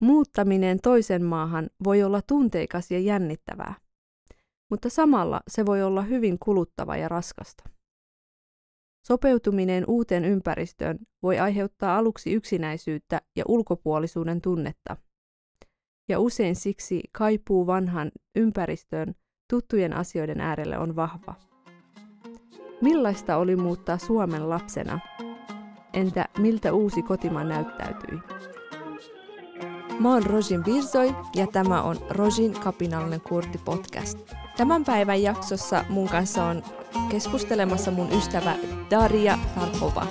[0.00, 3.74] Muuttaminen toisen maahan voi olla tunteikas ja jännittävää,
[4.70, 7.64] mutta samalla se voi olla hyvin kuluttava ja raskasta.
[9.06, 14.96] Sopeutuminen uuteen ympäristöön voi aiheuttaa aluksi yksinäisyyttä ja ulkopuolisuuden tunnetta.
[16.08, 19.14] Ja usein siksi kaipuu vanhan ympäristöön
[19.50, 21.34] tuttujen asioiden äärelle on vahva.
[22.80, 25.00] Millaista oli muuttaa Suomen lapsena?
[25.92, 28.18] Entä miltä uusi kotimaa näyttäytyi?
[29.98, 34.18] Mä oon Rojin Birzoi ja tämä on Rojin kapinallinen kurti podcast.
[34.56, 36.62] Tämän päivän jaksossa mun kanssa on
[37.10, 38.56] keskustelemassa mun ystävä
[38.90, 40.06] Daria Tarhova.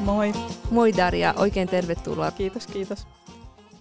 [0.00, 0.32] Moi.
[0.70, 2.30] Moi Daria, oikein tervetuloa.
[2.30, 3.06] Kiitos, kiitos.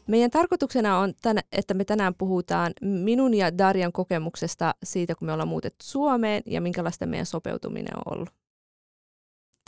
[0.07, 1.13] Meidän tarkoituksena on,
[1.51, 6.61] että me tänään puhutaan minun ja Darian kokemuksesta siitä, kun me ollaan muutettu Suomeen ja
[6.61, 8.29] minkälaista meidän sopeutuminen on ollut.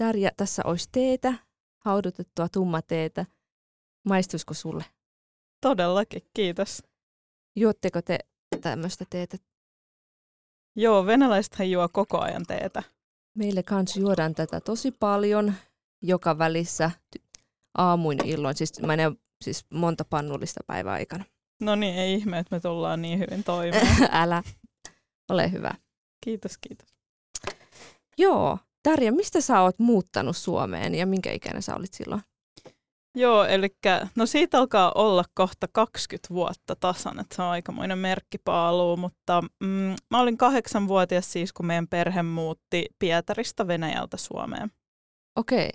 [0.03, 1.33] Darja, tässä olisi teetä,
[1.77, 3.25] haudutettua tummateetä.
[4.03, 4.83] Maistuisiko sulle?
[5.65, 6.83] Todellakin, kiitos.
[7.55, 8.19] Juotteko te
[8.61, 9.37] tämmöistä teetä?
[10.75, 12.83] Joo, venäläisethän juo koko ajan teetä.
[13.37, 15.53] Meille kans juodaan tätä tosi paljon
[16.01, 16.91] joka välissä
[17.77, 18.57] aamuin illoin.
[18.57, 21.25] Siis mä en siis monta pannullista päivää aikana.
[21.61, 23.87] No niin, ei ihme, että me tullaan niin hyvin toimeen.
[24.11, 24.43] Älä.
[25.29, 25.71] Ole hyvä.
[26.25, 26.95] Kiitos, kiitos.
[28.17, 28.57] Joo.
[28.83, 32.21] Tarja, mistä sä oot muuttanut Suomeen ja minkä ikäinen sä olit silloin?
[33.15, 33.67] Joo, eli
[34.15, 39.95] no siitä alkaa olla kohta 20 vuotta tasan, että se on aikamoinen merkkipaaluu, mutta mm,
[40.11, 44.71] mä olin kahdeksanvuotias siis, kun meidän perhe muutti Pietarista Venäjältä Suomeen.
[45.35, 45.69] Okei.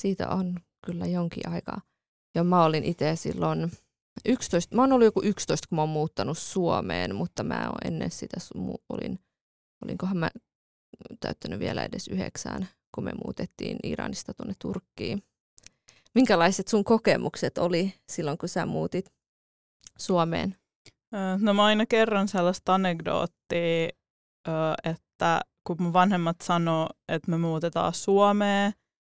[0.00, 1.80] Siitä on kyllä jonkin aikaa.
[2.34, 3.70] Ja mä olin itse silloin
[4.24, 8.10] 11, mä oon ollut joku 11, kun mä oon muuttanut Suomeen, mutta mä oon ennen
[8.10, 8.36] sitä,
[8.88, 9.18] olin,
[9.84, 10.30] olinkohan mä
[11.20, 15.22] täyttänyt vielä edes yhdeksään, kun me muutettiin Iranista tuonne Turkkiin.
[16.14, 19.12] Minkälaiset sun kokemukset oli silloin, kun sä muutit
[19.98, 20.56] Suomeen?
[21.38, 23.88] No mä aina kerron sellaista anekdoottia,
[24.84, 28.72] että kun mun vanhemmat sanoo, että me muutetaan Suomeen,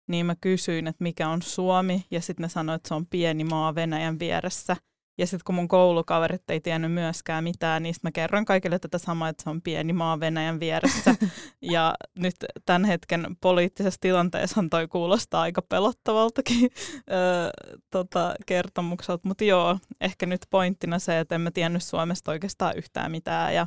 [0.08, 3.44] niin mä kysyin, että mikä on Suomi, ja sitten ne sanoivat, että se on pieni
[3.44, 4.76] maa Venäjän vieressä.
[5.18, 9.28] Ja sitten kun mun koulukaverit ei tiennyt myöskään mitään, niin mä kerron kaikille tätä samaa,
[9.28, 11.14] että se on pieni maa Venäjän vieressä.
[11.74, 12.34] ja nyt
[12.66, 16.70] tämän hetken poliittisessa tilanteessa toi kuulostaa aika pelottavaltakin
[17.12, 17.50] öö,
[17.90, 19.28] tota, kertomukselta.
[19.28, 23.54] Mutta joo, ehkä nyt pointtina se, että en mä tiennyt Suomesta oikeastaan yhtään mitään.
[23.54, 23.66] Ja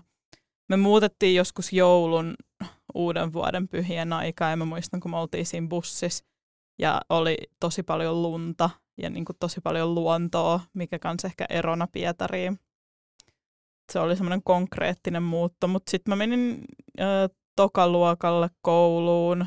[0.70, 2.36] me muutettiin joskus joulun
[2.94, 6.26] uuden vuoden pyhien aikaa ja mä muistan, kun me oltiin siinä bussissa
[6.80, 11.88] ja oli tosi paljon lunta ja niin kuin tosi paljon luontoa, mikä kanssa ehkä erona
[11.92, 12.60] Pietariin.
[13.92, 16.62] Se oli semmoinen konkreettinen muutto, mutta sitten mä menin
[17.00, 19.46] ö, tokaluokalle kouluun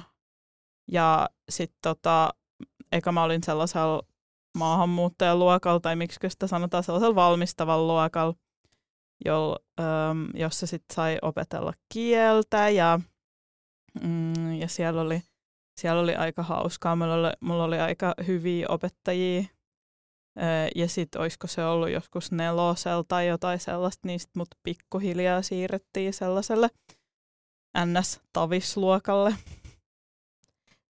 [0.93, 2.34] ja sitten tota,
[2.93, 4.03] eka mä olin sellaisella
[4.59, 8.34] maahanmuuttajaluokalla, tai miksi sitä sanotaan sellaisella valmistavalla luokalla,
[9.25, 9.84] jo, ö,
[10.34, 13.00] jossa sitten sai opetella kieltä ja,
[14.03, 15.22] mm, ja siellä oli
[15.81, 16.97] siellä oli aika hauskaa.
[16.97, 19.45] Mulla oli, mulla oli aika hyviä opettajia.
[20.75, 26.13] Ja sitten olisiko se ollut joskus nelosella tai jotain sellaista, niin sit mut pikkuhiljaa siirrettiin
[26.13, 26.69] sellaiselle
[27.79, 29.35] NS-tavisluokalle.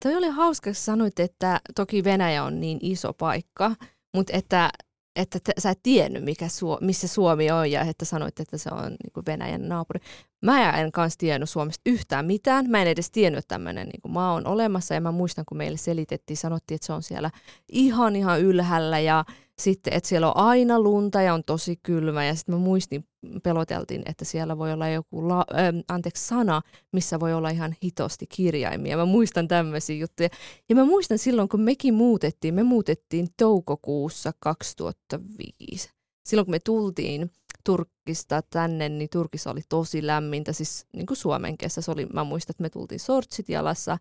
[0.02, 3.76] Toi oli hauska, kun sanoit, että toki Venäjä on niin iso paikka,
[4.14, 4.70] mutta että
[5.16, 8.90] että sä et tiennyt, mikä Suo, missä Suomi on ja että sanoit, että se on
[8.90, 10.00] niin Venäjän naapuri.
[10.42, 12.70] Mä en kanssa tiennyt Suomesta yhtään mitään.
[12.70, 15.78] Mä en edes tiennyt, että tämmöinen niin maa on olemassa ja mä muistan, kun meille
[15.78, 17.30] selitettiin, sanottiin, että se on siellä
[17.68, 19.24] ihan ihan ylhäällä ja
[19.58, 22.24] sitten, että siellä on aina lunta ja on tosi kylmä.
[22.24, 23.04] Ja sitten mä muistin,
[23.42, 26.62] peloteltiin, että siellä voi olla joku la, äh, anteeksi, sana,
[26.92, 28.96] missä voi olla ihan hitosti kirjaimia.
[28.96, 30.28] Mä muistan tämmöisiä juttuja.
[30.68, 35.90] Ja mä muistan silloin, kun mekin muutettiin, me muutettiin toukokuussa 2005.
[36.28, 37.30] Silloin, kun me tultiin
[37.68, 42.52] Turkista tänne, niin Turkissa oli tosi lämmintä, siis niin kuin Suomen kesässä oli, mä muistan,
[42.52, 43.98] että me tultiin sortsit jalassa.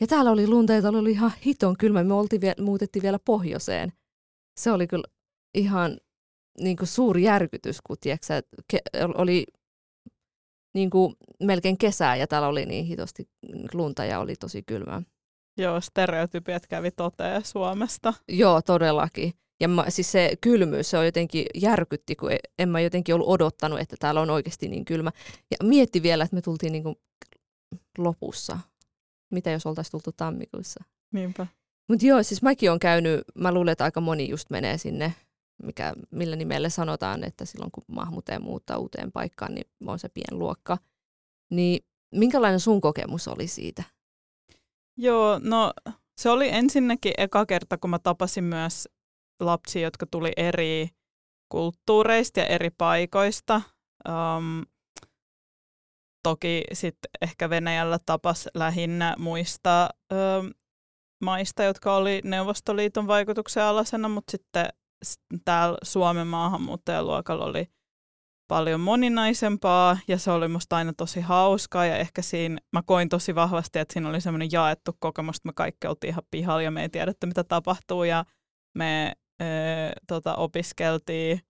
[0.00, 2.04] Ja täällä oli lunta ja täällä oli ihan hiton kylmä.
[2.04, 3.92] Me oltiin, muutettiin vielä pohjoiseen
[4.60, 5.04] se oli kyllä
[5.54, 5.98] ihan
[6.60, 8.42] niin kuin suuri järkytys, kun tiiäksä,
[8.72, 9.46] ke- oli
[10.74, 13.28] niin kuin melkein kesää ja täällä oli niin hitosti
[13.72, 15.02] lunta ja oli tosi kylmää.
[15.58, 18.14] Joo, stereotypiat kävi toteen Suomesta.
[18.28, 19.32] Joo, todellakin.
[19.62, 23.80] Ja mä, siis se kylmyys, se on jotenkin järkytti, kun en mä jotenkin ollut odottanut,
[23.80, 25.10] että täällä on oikeasti niin kylmä.
[25.50, 26.96] Ja mietti vielä, että me tultiin niin kuin
[27.98, 28.58] lopussa.
[29.30, 30.84] Mitä jos oltaisiin tultu tammikuussa?
[31.12, 31.46] Niinpä.
[31.88, 35.14] Mutta joo, siis mäkin olen käynyt, mä luulen, että aika moni just menee sinne,
[35.62, 40.78] mikä, millä nimellä sanotaan, että silloin kun maahanmuuttaja muuttaa uuteen paikkaan, niin on se pienluokka.
[41.50, 41.84] Niin
[42.14, 43.82] minkälainen sun kokemus oli siitä?
[44.96, 45.72] Joo, no
[46.18, 48.88] se oli ensinnäkin eka kerta, kun mä tapasin myös
[49.40, 50.88] lapsia, jotka tuli eri
[51.48, 53.62] kulttuureista ja eri paikoista.
[54.08, 54.62] Um,
[56.22, 60.50] toki sitten ehkä Venäjällä tapas lähinnä muista um,
[61.22, 64.68] maista, jotka oli Neuvostoliiton vaikutuksen alasena, mutta sitten
[65.44, 67.66] täällä Suomen maahanmuuttajaluokalla oli
[68.48, 73.34] paljon moninaisempaa ja se oli musta aina tosi hauskaa ja ehkä siinä mä koin tosi
[73.34, 76.82] vahvasti, että siinä oli semmoinen jaettu kokemus, että me kaikki oltiin ihan pihalla ja me
[76.82, 78.24] ei tiedetty mitä tapahtuu ja
[78.74, 79.12] me
[79.42, 79.44] ö,
[80.08, 81.40] tota, opiskeltiin.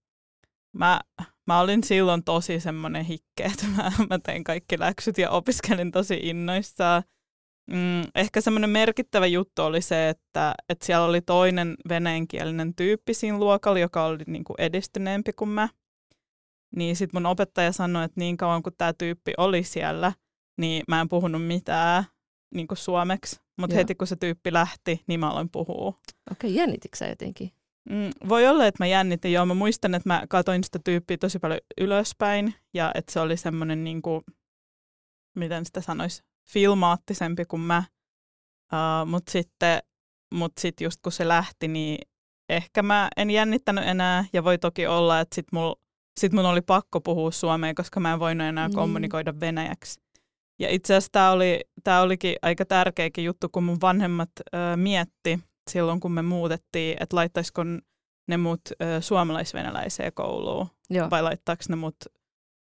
[0.77, 1.01] Mä,
[1.47, 6.19] mä olin silloin tosi semmoinen hikke, että mä, mä tein kaikki läksyt ja opiskelin tosi
[6.23, 7.03] innoissaan.
[7.71, 13.39] Mm, ehkä semmoinen merkittävä juttu oli se, että, että siellä oli toinen venäjänkielinen tyyppi siinä
[13.39, 15.69] luokalla, joka oli niin kuin edistyneempi kuin mä.
[16.77, 20.13] Niin sitten mun opettaja sanoi, että niin kauan kuin tämä tyyppi oli siellä,
[20.61, 22.05] niin mä en puhunut mitään
[22.55, 23.41] niin kuin suomeksi.
[23.61, 25.89] Mutta heti kun se tyyppi lähti, niin mä aloin puhua.
[25.89, 27.51] Okei, okay, jännitikö sä jotenkin?
[27.91, 29.33] Mm, voi olla, että mä jännitin.
[29.33, 33.37] Joo, mä muistan, että mä katsoin sitä tyyppiä tosi paljon ylöspäin ja että se oli
[33.37, 34.23] semmoinen, niin kuin,
[35.37, 37.83] miten sitä sanoisi, filmaattisempi kuin mä.
[38.73, 39.83] Uh, Mutta sitten
[40.35, 41.99] mut sit just kun se lähti, niin
[42.49, 45.77] ehkä mä en jännittänyt enää ja voi toki olla, että sit mulla
[46.21, 48.75] sitten mun oli pakko puhua suomea, koska mä en voinut enää mm.
[48.75, 50.01] kommunikoida venäjäksi.
[50.59, 55.41] Ja itse asiassa tämä oli, tää olikin aika tärkeäkin juttu, kun mun vanhemmat ö, mietti
[55.71, 57.63] silloin, kun me muutettiin, että laittaisiko
[58.29, 61.11] ne mut ö, suomalaisvenäläiseen kouluun Joo.
[61.11, 61.97] vai laittaako ne mut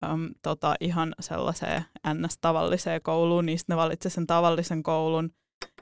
[0.04, 1.84] äm, tota, ihan sellaiseen
[2.14, 5.30] ns-tavalliseen kouluun, niin ne valitsi sen tavallisen koulun.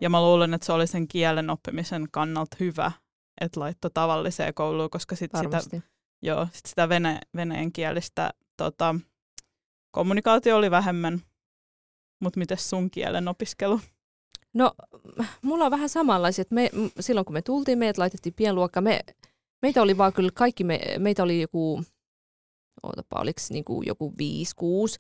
[0.01, 2.93] Ja mä luulen, että se oli sen kielen oppimisen kannalta hyvä,
[3.41, 5.81] että laittoi tavalliseen kouluun, koska sitten sitä
[6.23, 8.95] joo, sit sitä vene, venäjänkielistä tota,
[9.91, 11.21] kommunikaatio oli vähemmän.
[12.23, 13.81] Mutta miten sun kielen opiskelu?
[14.55, 14.73] No,
[15.43, 16.45] mulla on vähän samanlaisia.
[16.51, 16.71] Me,
[17.01, 18.81] silloin kun me tultiin, meidät laitettiin pienluokka.
[18.81, 19.01] Me,
[19.63, 21.83] meitä oli vaan kyllä kaikki, me, meitä oli joku,
[22.83, 24.99] ootapa, oliko niinku joku viisi, kuusi.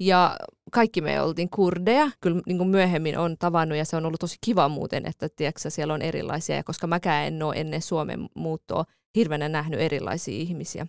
[0.00, 0.36] Ja
[0.72, 4.36] kaikki me oltiin kurdeja, kyllä niin kuin myöhemmin on tavannut ja se on ollut tosi
[4.40, 6.56] kiva muuten, että tiedätkö, siellä on erilaisia.
[6.56, 10.86] Ja koska mäkään en ole ennen Suomen muuttoa hirveänä nähnyt erilaisia ihmisiä.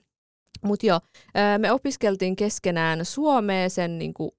[0.63, 1.00] Mutta joo,
[1.58, 4.31] me opiskeltiin keskenään Suomeen sen, niin kuin,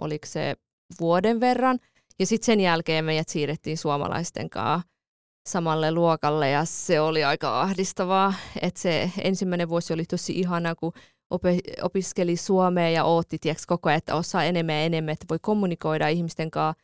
[0.00, 0.56] oliko se
[1.00, 1.78] vuoden verran,
[2.18, 4.96] ja sitten sen jälkeen meidät siirrettiin suomalaisten kanssa
[5.48, 8.34] samalle luokalle, ja se oli aika ahdistavaa.
[8.62, 10.92] Että se ensimmäinen vuosi oli tosi ihana, kun
[11.82, 16.08] opiskeli Suomea ja ootti tiiäks, koko ajan, että osaa enemmän ja enemmän, että voi kommunikoida
[16.08, 16.82] ihmisten kanssa.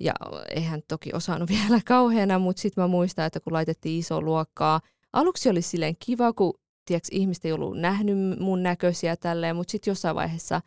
[0.00, 0.12] Ja
[0.54, 4.80] eihän toki osannut vielä kauheana, mutta sitten mä muistan, että kun laitettiin iso luokkaa,
[5.12, 6.54] aluksi oli silleen kiva, kun
[6.84, 10.60] tiiäks, ihmiset ei ollut nähnyt mun näköisiä tälleen, mutta sitten jossain vaiheessa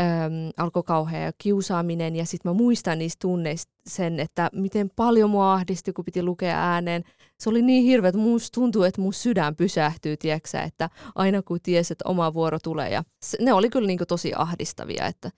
[0.00, 5.52] äm, alkoi kauhea kiusaaminen ja sitten mä muistan niistä tunneista sen, että miten paljon mua
[5.52, 7.04] ahdisti, kun piti lukea ääneen.
[7.38, 11.58] Se oli niin hirveä, että musta tuntuu, että mun sydän pysähtyy, tiiäksä, että aina kun
[11.62, 12.90] ties, että oma vuoro tulee.
[12.90, 13.04] Ja
[13.40, 15.30] ne oli kyllä niinku tosi ahdistavia, että,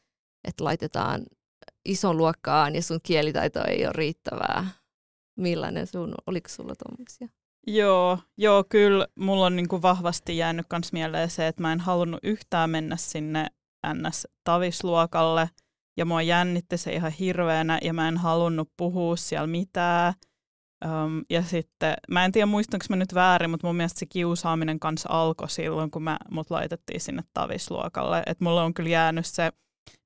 [0.49, 1.23] että laitetaan
[1.85, 4.67] ison luokkaan ja sun kielitaito ei ole riittävää.
[5.39, 7.29] Millainen sun, oliko sulla tuommoisia?
[7.67, 11.81] Joo, joo, kyllä mulla on niin kuin vahvasti jäänyt myös mieleen se, että mä en
[11.81, 13.47] halunnut yhtään mennä sinne
[13.95, 15.49] NS-tavisluokalle
[15.97, 20.15] ja mua jännitti se ihan hirveänä ja mä en halunnut puhua siellä mitään.
[20.85, 24.81] Um, ja sitten, mä en tiedä muistanko mä nyt väärin, mutta mun mielestä se kiusaaminen
[24.81, 28.23] kanssa alkoi silloin, kun mä, mut laitettiin sinne tavisluokalle.
[28.27, 29.53] Että mulla on kyllä jäänyt se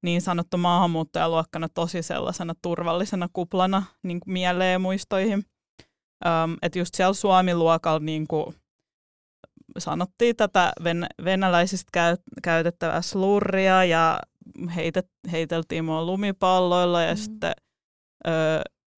[0.03, 5.45] niin sanottu maahanmuuttajaluokkana tosi sellaisena turvallisena kuplana niin mieleen ja muistoihin.
[6.27, 8.55] Um, että just siellä Suomi-luokalla niin kuin
[9.79, 14.21] sanottiin tätä ven- venäläisistä käy- käytettävää slurria ja
[14.77, 17.19] heitet, heiteltiin mua lumipalloilla ja mm.
[17.19, 17.53] sitten
[18.27, 18.31] ö,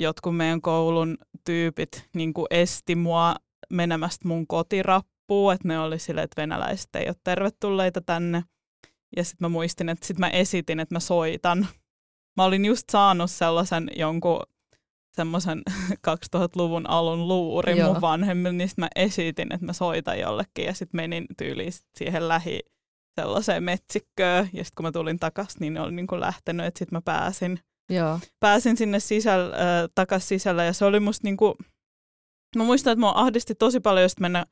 [0.01, 3.35] jotkut meidän koulun tyypit niin kuin esti mua
[3.73, 8.45] menemästä mun kotirappuun, että ne oli silleen, että venäläiset ei ole tervetulleita tänne.
[9.17, 11.67] Ja sitten mä muistin, että sitten mä esitin, että mä soitan.
[12.37, 14.43] Mä olin just saanut sellaisen jonkun
[15.13, 15.63] semmoisen
[16.09, 17.93] 2000-luvun alun luurin Joo.
[17.93, 22.61] mun vanhemmille, niin mä esitin, että mä soitan jollekin ja sitten menin tyyliin siihen lähi
[23.21, 26.79] sellaiseen metsikköön ja sitten kun mä tulin takaisin, niin ne oli niin kuin lähtenyt, että
[26.79, 28.19] sitten mä pääsin, Joo.
[28.41, 31.55] pääsin sinne sisällä, äh, takaisin sisällä ja se oli musta niin kuin,
[32.57, 34.47] mä muistan, että mua ahdisti tosi paljon just mennä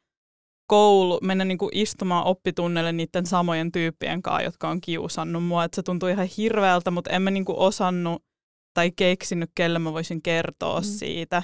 [0.66, 5.64] koulu, mennä niin kuin istumaan oppitunneille niiden samojen tyyppien kanssa, jotka on kiusannut mua.
[5.64, 8.22] että se tuntui ihan hirveältä, mutta en mä niin kuin osannut
[8.74, 10.86] tai keksinyt, kelle mä voisin kertoa mm.
[10.86, 11.42] siitä.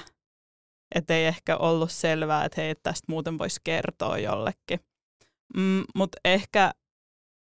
[0.95, 4.81] Että ei ehkä ollut selvää, että hei, tästä muuten voisi kertoa jollekin.
[5.57, 6.71] Mm, Mutta ehkä,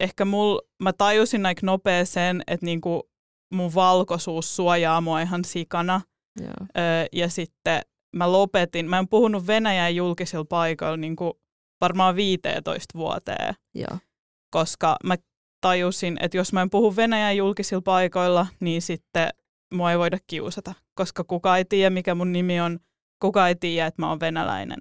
[0.01, 3.11] ehkä mul, mä tajusin aika nopea sen, että niinku
[3.53, 6.01] mun valkoisuus suojaa mua ihan sikana.
[6.41, 6.55] Yeah.
[6.79, 7.83] Öö, ja sitten
[8.17, 8.91] mä lopetin.
[8.91, 11.33] Mä en puhunut Venäjän julkisilla paikoilla niin kuin
[11.81, 13.55] varmaan 15 vuoteen.
[13.75, 13.99] Joo.
[14.51, 15.17] Koska mä
[15.61, 19.31] tajusin, että jos mä en puhu Venäjän julkisilla paikoilla, niin sitten
[19.75, 22.79] mua ei voida kiusata, koska kuka ei tiedä, mikä mun nimi on,
[23.21, 24.79] kuka ei tiedä, että mä oon venäläinen.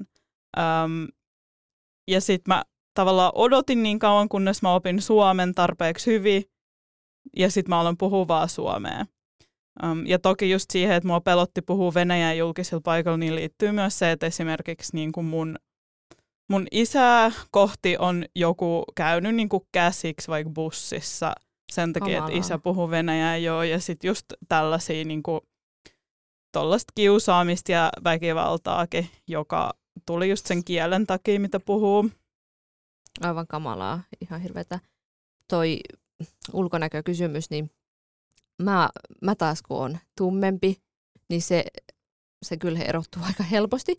[0.58, 1.08] Öm,
[2.08, 6.44] ja sitten mä tavallaan odotin niin kauan, kunnes mä opin suomen tarpeeksi hyvin,
[7.38, 9.06] ja sitten mä aloin puhua vaan suomea.
[9.84, 14.00] Um, ja toki just siihen, että mua pelotti puhua Venäjän julkisilla paikoilla, niin liittyy myös
[14.00, 15.56] se, että esimerkiksi niin kuin mun,
[16.50, 21.34] mun isä kohti on joku käynyt niin kuin käsiksi vaikka bussissa
[21.72, 22.30] sen takia, Kamalaa.
[22.30, 23.64] että isä puhuu Venäjää joo.
[23.64, 25.42] Ja sitten just tällaisia niin kuin,
[26.96, 29.74] kiusaamista ja väkivaltaakin, joka
[30.06, 32.10] tuli just sen kielen takia, mitä puhuu.
[33.22, 34.80] Aivan kamalaa, ihan hirveätä.
[35.48, 35.80] Toi
[36.54, 37.72] ulkonäkökysymys, niin
[38.64, 38.90] mä,
[39.22, 40.82] mä taas kun on tummempi,
[41.30, 41.66] niin se,
[42.46, 43.96] se kyllä erottuu aika helposti.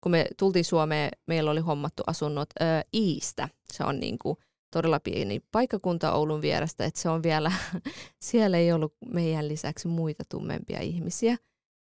[0.00, 2.64] Kun me tultiin Suomeen, meillä oli hommattu asunnot ö,
[2.94, 3.48] Iistä.
[3.72, 4.36] Se on niin kuin
[4.70, 7.52] todella pieni paikkakunta Oulun vierestä, että se on vielä,
[8.22, 11.36] siellä ei ollut meidän lisäksi muita tummempia ihmisiä.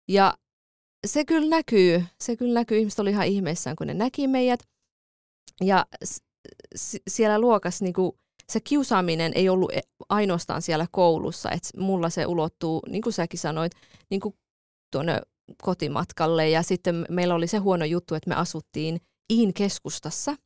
[0.09, 0.35] Ja
[1.07, 4.61] se kyllä näkyy, se kyllä näkyy, ihmiset oli ihan ihmeissään, kun ne näki meidät.
[5.61, 6.23] Ja s-
[7.11, 8.13] siellä luokassa niin kuin
[8.49, 13.41] se kiusaaminen ei ollut e, ainoastaan siellä koulussa, että mulla se ulottuu, niin kuin säkin
[13.41, 13.73] sanoit,
[14.11, 14.35] niin kuin
[14.93, 15.21] tuonne
[15.63, 16.51] kotimatkalle.
[16.51, 19.01] Ja sitten meillä oli se huono juttu, että me asuttiin
[19.33, 20.37] Iin keskustassa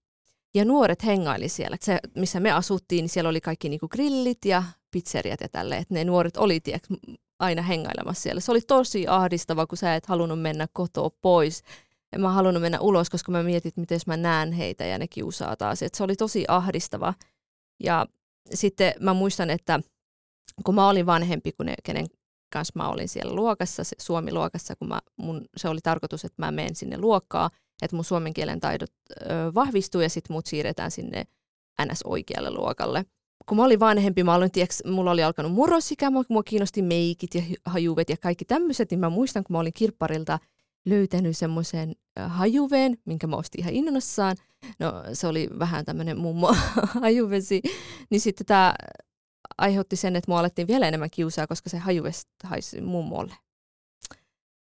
[0.59, 1.77] ja nuoret hengaili siellä.
[1.81, 5.83] Se, missä me asuttiin, niin siellä oli kaikki niin kuin grillit ja pizzeriat ja tälleen.
[5.83, 6.95] Että ne nuoret oli tiedätkö,
[7.39, 8.41] aina hengailemassa siellä.
[8.41, 11.63] Se oli tosi ahdistava, kun sä et halunnut mennä kotoa pois.
[12.13, 15.09] En mä halunnut mennä ulos, koska mä mietin, että miten mä näen heitä ja ne
[15.09, 15.83] kiusaa taas.
[15.83, 17.15] Et se oli tosi ahdistava.
[17.83, 18.07] Ja
[18.55, 19.81] sitten mä muistan, että
[20.65, 22.07] kun mä olin vanhempi kuin ne, kenen
[22.53, 26.77] kanssa mä olin siellä luokassa, Suomi-luokassa, kun mä, mun, se oli tarkoitus, että mä menen
[26.77, 27.51] sinne luokkaan,
[27.83, 31.27] että mun suomen kielen taidot ö, vahvistuu ja sitten mut siirretään sinne
[31.83, 33.05] NS-oikealle luokalle.
[33.47, 37.43] Kun mä olin vanhempi, mä olin, tiiäks, mulla oli alkanut murrosikä, mua kiinnosti meikit ja
[37.65, 40.39] hajuvet ja kaikki tämmöiset, niin mä muistan, kun mä olin kirpparilta
[40.87, 41.95] löytänyt semmoisen
[42.27, 44.37] hajuveen, minkä mä ostin ihan innossaan.
[44.79, 46.55] No se oli vähän tämmöinen mummo
[47.03, 47.63] hajuvesi.
[48.11, 48.75] Niin sitten tämä
[49.59, 53.35] aiheutti sen, että mua alettiin vielä enemmän kiusaa, koska se hajuvesi haisi mummolle.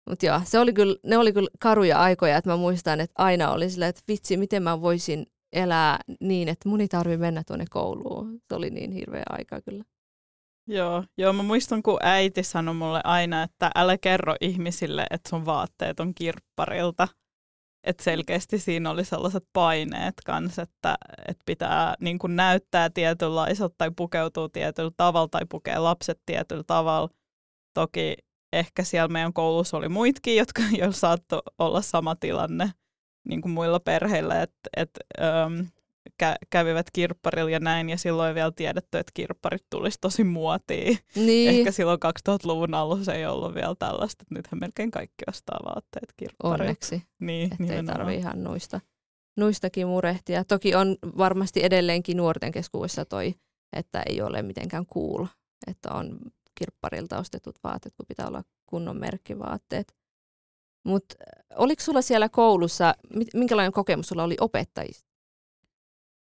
[0.08, 3.50] Mutta joo, se oli kyllä, ne oli kyllä karuja aikoja, että mä muistan, että aina
[3.50, 7.64] oli silleen, että vitsi, miten mä voisin elää niin, että mun ei tarvi mennä tuonne
[7.70, 8.40] kouluun.
[8.48, 9.84] Se oli niin hirveä aika kyllä.
[10.66, 15.46] Joo, joo, mä muistan, kun äiti sanoi mulle aina, että älä kerro ihmisille, että sun
[15.46, 17.08] vaatteet on kirpparilta.
[17.86, 20.96] Että selkeästi siinä oli sellaiset paineet kanssa, että,
[21.28, 27.08] että pitää niin kuin näyttää tietynlaiselta tai pukeutuu tietyllä tavalla tai pukee lapset tietyllä tavalla.
[27.74, 28.14] Toki
[28.52, 32.70] ehkä siellä meidän koulussa oli muitkin, jotka jo saattoi olla sama tilanne
[33.28, 34.90] niin kuin muilla perheillä, että et,
[35.20, 35.60] ähm,
[36.22, 40.98] kä- kävivät kirpparilla ja näin, ja silloin vielä tiedetty, että kirpparit tulisi tosi muotiin.
[41.14, 41.50] Niin.
[41.50, 46.64] Ehkä silloin 2000-luvun alussa ei ollut vielä tällaista, että nythän melkein kaikki ostaa vaatteet kirpparilla.
[46.64, 48.80] Onneksi, niin, että ei tarvitse ihan nuista,
[49.36, 50.44] nuistakin murehtia.
[50.44, 53.34] Toki on varmasti edelleenkin nuorten keskuudessa toi,
[53.76, 55.26] että ei ole mitenkään cool,
[55.66, 56.18] että on
[56.58, 59.96] kirpparilta ostetut vaatteet, kun pitää olla kunnon merkkivaatteet.
[60.84, 61.14] Mutta
[61.56, 62.94] oliko sulla siellä koulussa,
[63.34, 65.08] minkälainen kokemus sulla oli opettajista?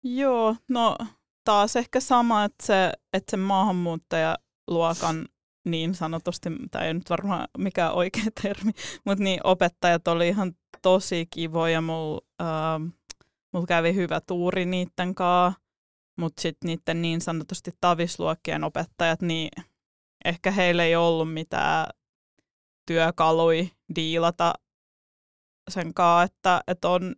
[0.04, 0.98] Joo, no
[1.44, 5.28] taas ehkä sama, että se, että se maahanmuuttajaluokan
[5.66, 8.72] niin sanotusti, tämä ei nyt varmaan mikään oikea termi,
[9.06, 11.82] mutta niin opettajat oli ihan tosi kivoja.
[11.82, 12.48] Mulla äh,
[13.54, 15.62] mul kävi hyvä tuuri niiden kanssa,
[16.18, 19.50] mutta sitten niiden niin sanotusti tavisluokkien opettajat, niin
[20.26, 21.88] ehkä heillä ei ollut mitään
[22.86, 24.54] työkalui diilata
[25.70, 27.16] sen kanssa, että, että on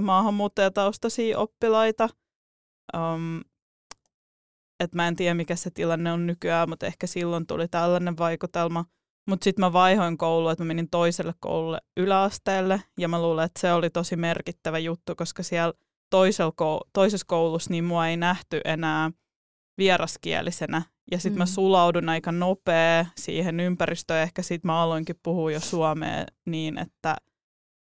[0.00, 2.08] maahanmuuttajataustaisia oppilaita.
[2.96, 3.40] Um,
[4.80, 8.84] et mä en tiedä, mikä se tilanne on nykyään, mutta ehkä silloin tuli tällainen vaikutelma.
[9.28, 13.60] Mutta sitten mä vaihoin koulua, että mä menin toiselle koululle yläasteelle, ja mä luulen, että
[13.60, 15.72] se oli tosi merkittävä juttu, koska siellä
[16.92, 19.10] toisessa koulussa niin mua ei nähty enää
[19.78, 20.82] vieraskielisenä.
[21.10, 21.38] Ja sitten mm.
[21.38, 24.22] mä sulaudun aika nopea siihen ympäristöön.
[24.22, 27.16] Ehkä sitten mä aloinkin puhua jo suomea niin, että,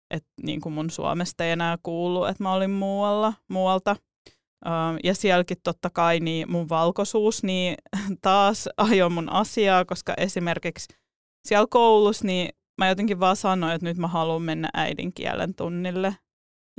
[0.09, 3.95] että niin kuin mun Suomesta ei enää kuulu, että mä olin muualla, muualta.
[5.03, 7.75] ja sielläkin totta kai niin mun valkoisuus niin
[8.21, 10.87] taas ajoi mun asiaa, koska esimerkiksi
[11.47, 16.15] siellä koulussa niin mä jotenkin vaan sanoin, että nyt mä haluan mennä äidinkielen tunnille.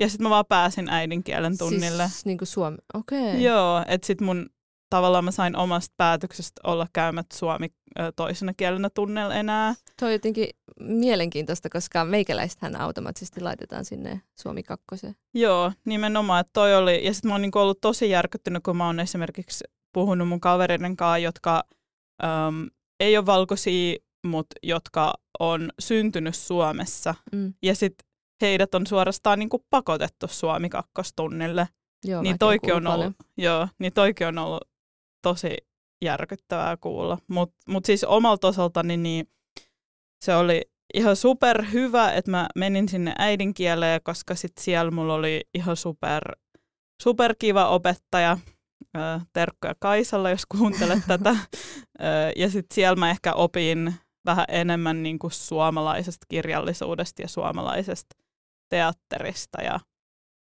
[0.01, 2.09] Ja sitten mä vaan pääsin äidinkielen tunnille.
[2.09, 3.29] Siis niin kuin suomi, okei.
[3.29, 3.41] Okay.
[3.41, 4.51] Joo, että sitten mun
[4.97, 7.69] tavallaan mä sain omasta päätöksestä olla käymättä suomi
[8.17, 9.75] toisena kielenä tunnella enää.
[9.99, 10.49] Tuo on jotenkin
[10.81, 15.17] mielenkiintoista, koska meikäläistähän automaattisesti laitetaan sinne Suomi kakkoseen.
[15.35, 16.41] Joo, nimenomaan.
[16.41, 19.65] Että toi oli, ja sitten mä oon niinku ollut tosi järkyttynyt, kun mä oon esimerkiksi
[19.93, 21.65] puhunut mun kavereiden kanssa, jotka
[22.25, 22.69] äm,
[23.01, 23.97] ei ole valkoisia,
[24.27, 27.15] mutta jotka on syntynyt Suomessa.
[27.33, 27.55] Mm.
[27.63, 28.07] Ja sitten
[28.41, 31.69] heidät on suorastaan niinku pakotettu Suomi kakkostunnille.
[32.05, 34.72] Joo, niin toikin on, ollut, joo, niin toikin on ollut
[35.23, 35.57] tosi
[36.05, 37.19] järkyttävää kuulla.
[37.29, 39.29] Mutta mut siis omalta osaltani niin
[40.25, 40.63] se oli
[40.95, 46.23] ihan super hyvä, että mä menin sinne äidinkieleen, koska sit siellä mulla oli ihan super,
[47.03, 48.39] super kiva opettaja.
[49.33, 51.37] Terkkoja Kaisalle, jos kuuntelet tätä.
[52.37, 58.17] Ja sitten siellä mä ehkä opin vähän enemmän niin kuin suomalaisesta kirjallisuudesta ja suomalaisesta
[58.69, 59.81] teatterista ja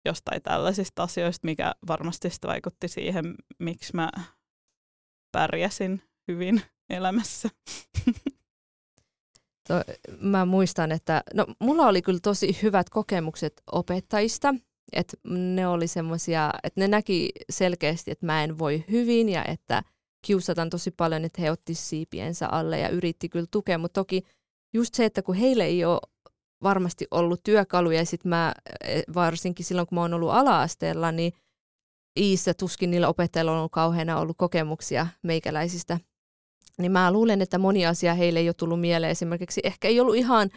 [0.04, 4.10] jostain tällaisista asioista, mikä varmasti sitten vaikutti siihen, miksi mä
[5.32, 7.48] pärjäsin hyvin elämässä.
[9.68, 9.74] To,
[10.20, 14.54] mä muistan, että no, mulla oli kyllä tosi hyvät kokemukset opettajista,
[14.92, 19.82] että ne oli semmoisia, että ne näki selkeästi, että mä en voi hyvin ja että
[20.26, 24.22] kiusataan tosi paljon, että he otti siipiensä alle ja yritti kyllä tukea, mutta toki
[24.72, 26.00] just se, että kun heille ei ole
[26.62, 31.32] varmasti ollut työkaluja ja sitten mä e, varsinkin silloin, kun mä oon ollut ala-asteella, niin
[32.16, 35.98] Iissä tuskin niillä opettajilla on ollut kauheana ollut kokemuksia meikäläisistä.
[36.78, 39.10] Niin mä luulen, että moni asia heille ei ole tullut mieleen.
[39.10, 40.50] Esimerkiksi ehkä ei ollut ihan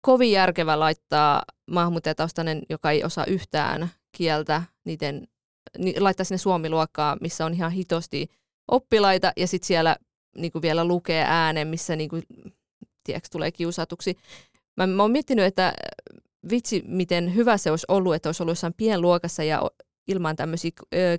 [0.00, 5.28] kovin järkevä laittaa maahanmuuttajataustainen, joka ei osaa yhtään kieltä, niiden,
[5.78, 8.28] niin laittaa sinne suomiluokkaa, missä on ihan hitosti
[8.68, 9.96] oppilaita ja sitten siellä
[10.36, 12.22] niin kuin vielä lukee äänen, missä niin kuin,
[13.04, 14.16] tiedätkö, tulee kiusatuksi.
[14.76, 15.72] Mä, mä oon miettinyt, että
[16.50, 19.70] vitsi, miten hyvä se olisi ollut, että olisi ollut jossain pienluokassa ja
[20.08, 20.70] ilman tämmöisiä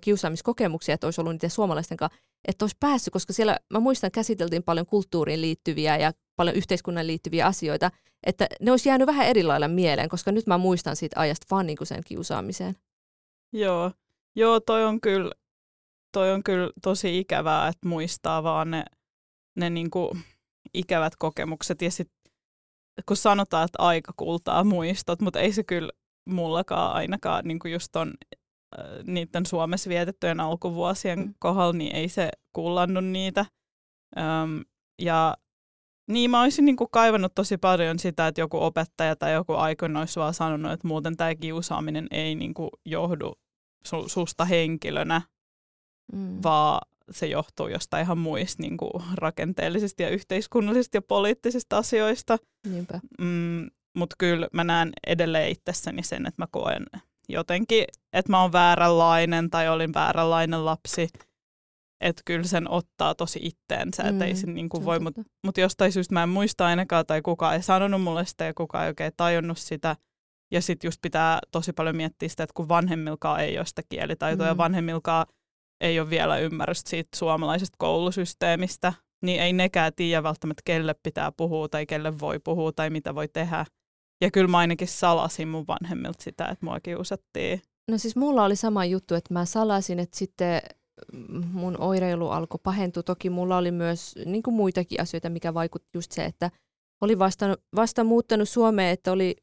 [0.02, 4.64] kiusaamiskokemuksia, että olisi ollut niiden suomalaisten kanssa, että olisi päässyt, koska siellä mä muistan käsiteltiin
[4.64, 7.92] paljon kulttuuriin liittyviä ja paljon yhteiskunnan liittyviä asioita,
[8.26, 11.66] että ne olisi jäänyt vähän eri lailla mieleen, koska nyt mä muistan siitä ajasta vaan
[11.66, 12.76] niin kuin sen kiusaamiseen.
[13.54, 13.92] Joo,
[14.36, 15.32] Joo toi, on kyllä,
[16.12, 18.84] toi on kyllä tosi ikävää, että muistaa vaan ne,
[19.56, 20.18] ne niinku
[20.74, 22.32] ikävät kokemukset ja sitten
[23.06, 25.92] kun sanotaan, että aika kultaa muistot, mutta ei se kyllä
[26.30, 28.14] mullakaan ainakaan niin kuin just on
[29.04, 31.34] niiden Suomessa vietettyjen alkuvuosien mm.
[31.40, 33.46] kohdalla, niin ei se kullannut niitä.
[34.18, 34.62] Öm,
[35.02, 35.38] ja
[36.08, 39.98] niin mä olisin niin kuin kaivannut tosi paljon sitä, että joku opettaja tai joku aikuinen
[39.98, 43.34] olisi vaan sanonut, että muuten tämä kiusaaminen ei niin kuin johdu
[43.88, 45.22] su- susta henkilönä,
[46.14, 46.40] mm.
[46.44, 46.82] vaan
[47.12, 52.38] se johtuu jostain ihan muista niin kuin rakenteellisista ja yhteiskunnallisista ja poliittisista asioista.
[53.20, 56.86] Mm, Mutta kyllä mä näen edelleen itsessäni sen, että mä koen
[57.30, 61.08] jotenkin, että mä oon vääränlainen tai olin vääränlainen lapsi.
[62.02, 65.58] Että kyllä sen ottaa tosi itteensä, että mm, ei se niin kuin voi, mutta mut
[65.58, 68.90] jostain syystä mä en muista ainakaan tai kukaan ei sanonut mulle sitä ja kukaan ei
[68.90, 69.96] oikein tajunnut sitä.
[70.52, 74.46] Ja sitten just pitää tosi paljon miettiä sitä, että kun vanhemmilkaan ei ole sitä kielitaitoa
[74.46, 74.50] mm.
[74.50, 75.26] ja vanhemmilkaan
[75.82, 81.70] ei ole vielä ymmärrystä siitä suomalaisesta koulusysteemistä, niin ei nekään tiedä välttämättä, kelle pitää puhua
[81.70, 83.66] tai kelle voi puhua tai mitä voi tehdä.
[84.22, 87.62] Ja kyllä mä ainakin salasin mun vanhemmilta sitä, että mua kiusattiin.
[87.92, 90.62] No siis mulla oli sama juttu, että mä salasin, että sitten
[91.52, 93.04] mun oireilu alkoi pahentua.
[93.04, 96.52] Toki mulla oli myös niin kuin muitakin asioita, mikä vaikutti just se, että
[97.02, 99.36] oli vasta, vasta muuttanut Suomeen, että oli,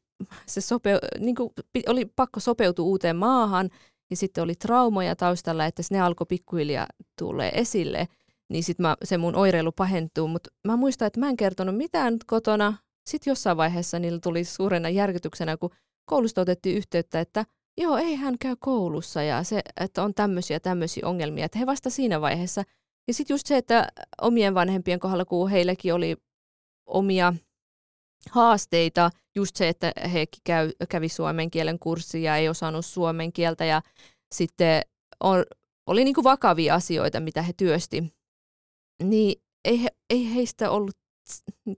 [0.45, 1.49] se sope, niin kuin,
[1.87, 3.69] oli pakko sopeutua uuteen maahan
[4.09, 6.87] ja sitten oli traumoja taustalla, että ne alkoi pikkuhiljaa
[7.19, 8.07] tulee esille.
[8.49, 12.73] Niin sitten se mun oireilu pahentuu, mutta mä muistan, että mä en kertonut mitään kotona,
[13.05, 15.69] sitten jossain vaiheessa niillä tuli suurena järkytyksenä, kun
[16.05, 17.45] koulusta otettiin yhteyttä, että
[17.77, 21.45] joo, ei hän käy koulussa ja se, että on tämmöisiä tämmöisiä ongelmia.
[21.45, 22.63] Että he vasta siinä vaiheessa.
[23.07, 23.87] Ja sitten just se, että
[24.21, 26.17] omien vanhempien kohdalla, kun heilläkin oli
[26.85, 27.33] omia
[28.29, 33.65] haasteita, just se, että he käy, kävi suomen kielen kurssia ja ei osannut suomen kieltä
[33.65, 33.81] ja
[34.35, 34.81] sitten
[35.19, 35.45] on,
[35.87, 38.13] oli niin kuin vakavia asioita, mitä he työsti,
[39.03, 40.97] niin ei, he, ei heistä ollut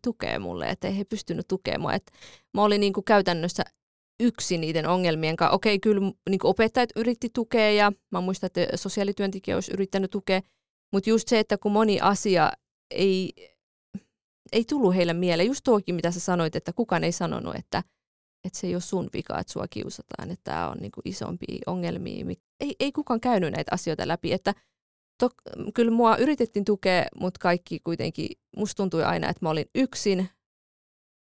[0.04, 1.96] tukea mulle, että ei he pystynyt tukemaan.
[1.96, 2.12] Et
[2.54, 3.64] mä olin niin kuin käytännössä
[4.20, 5.56] yksi niiden ongelmien kanssa.
[5.56, 10.42] Okei, kyllä niin opettajat yritti tukea ja mä muistan, että sosiaalityöntekijä olisi yrittänyt tukea,
[10.94, 12.52] mutta just se, että kun moni asia
[12.92, 13.34] ei,
[14.52, 17.84] ei tullut heille mieleen, just tuokin mitä sä sanoit, että kukaan ei sanonut, että,
[18.46, 21.46] että se ei ole sun vika, että sua kiusataan, että tämä on niin kuin isompi
[21.66, 22.26] ongelmia.
[22.60, 24.54] Ei, ei kukaan käynyt näitä asioita läpi, että
[25.22, 25.34] Tok,
[25.74, 30.30] kyllä mua yritettiin tukea, mutta kaikki kuitenkin, musta tuntui aina, että mä olin yksin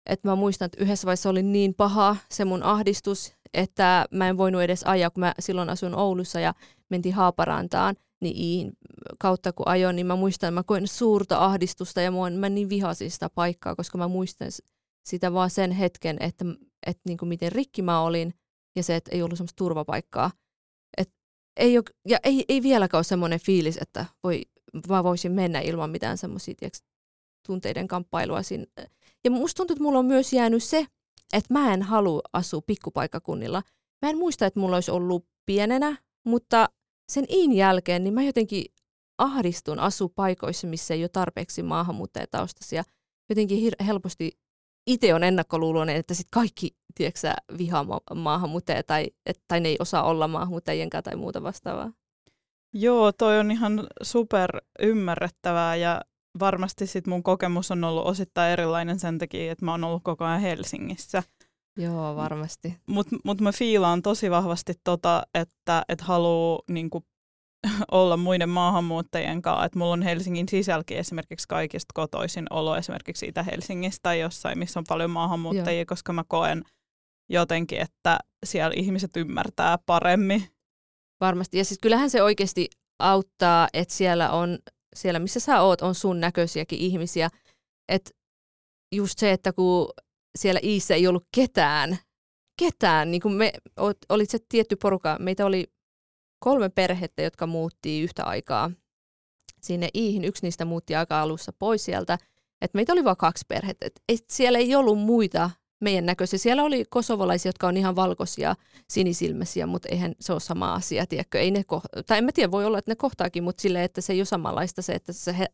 [0.05, 4.37] että mä muistan, että yhdessä vaiheessa oli niin paha se mun ahdistus, että mä en
[4.37, 6.53] voinut edes ajaa, kun mä silloin asun Oulussa ja
[6.89, 8.71] mentiin Haaparantaan, niin iin
[9.19, 12.69] kautta kun ajoin, niin mä muistan, että mä koin suurta ahdistusta ja mä, mä niin
[12.69, 14.47] vihasin sitä paikkaa, koska mä muistan
[15.05, 16.45] sitä vaan sen hetken, että,
[16.87, 18.33] että niin kuin miten rikki mä olin
[18.75, 20.31] ja se, että ei ollut semmoista turvapaikkaa.
[21.57, 24.41] Ei ole, ja ei, ei vieläkään ole semmoinen fiilis, että voi,
[24.89, 26.55] mä voisin mennä ilman mitään semmoisia
[27.47, 28.43] tunteiden kamppailua.
[28.43, 28.65] Siinä.
[29.23, 30.85] Ja musta tuntuu, että mulla on myös jäänyt se,
[31.33, 33.63] että mä en halua asua pikkupaikakunnilla.
[34.01, 36.69] Mä en muista, että mulla olisi ollut pienenä, mutta
[37.11, 38.65] sen iin jälkeen niin mä jotenkin
[39.17, 42.83] ahdistun asua paikoissa, missä ei ole tarpeeksi maahanmuuttajataustaisia.
[43.29, 44.31] Jotenkin hir- helposti
[44.87, 49.77] itse on ennakkoluuloinen, että sitten kaikki tiedätkö, vihaa ma- maahanmuuttajia tai, et, tai ne ei
[49.79, 51.91] osaa olla maahanmuuttajien tai muuta vastaavaa.
[52.73, 56.01] Joo, toi on ihan super ymmärrettävää ja
[56.39, 60.25] varmasti sit mun kokemus on ollut osittain erilainen sen takia, että mä oon ollut koko
[60.25, 61.23] ajan Helsingissä.
[61.77, 62.77] Joo, varmasti.
[62.87, 67.05] Mutta mut mä fiilaan tosi vahvasti tota, että et haluaa niinku,
[67.91, 69.65] olla muiden maahanmuuttajien kanssa.
[69.65, 74.79] Että mulla on Helsingin sisälläkin esimerkiksi kaikista kotoisin olo esimerkiksi siitä Helsingistä tai jossain, missä
[74.79, 75.85] on paljon maahanmuuttajia, Joo.
[75.87, 76.63] koska mä koen
[77.29, 80.47] jotenkin, että siellä ihmiset ymmärtää paremmin.
[81.21, 81.57] Varmasti.
[81.57, 84.57] Ja siis kyllähän se oikeasti auttaa, että siellä on
[84.95, 87.29] siellä missä sä oot, on sun näköisiäkin ihmisiä.
[87.89, 88.15] Et
[88.95, 89.89] just se, että kun
[90.37, 91.97] siellä Iissä ei ollut ketään,
[92.59, 93.51] ketään, niin kuin me,
[94.09, 95.65] olit se tietty porukka, meitä oli
[96.39, 98.71] kolme perhettä, jotka muutti yhtä aikaa
[99.61, 100.25] sinne Iihin.
[100.25, 102.17] Yksi niistä muutti aika alussa pois sieltä.
[102.61, 103.85] Et meitä oli vain kaksi perhettä.
[104.09, 105.49] Et, siellä ei ollut muita
[105.81, 106.39] meidän näköisiä.
[106.39, 108.55] Siellä oli kosovolaisia, jotka on ihan valkoisia,
[108.89, 111.39] sinisilmäisiä, mutta eihän se ole sama asia, tiedätkö?
[111.39, 114.01] Ei ne ko- tai en mä tiedä, voi olla, että ne kohtaakin, mutta silleen, että
[114.01, 115.45] se ei ole samanlaista se, että se he,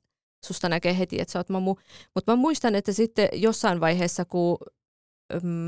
[0.45, 1.75] susta näkee heti, että sä oot mamu.
[2.15, 4.57] Mutta mä muistan, että sitten jossain vaiheessa, kun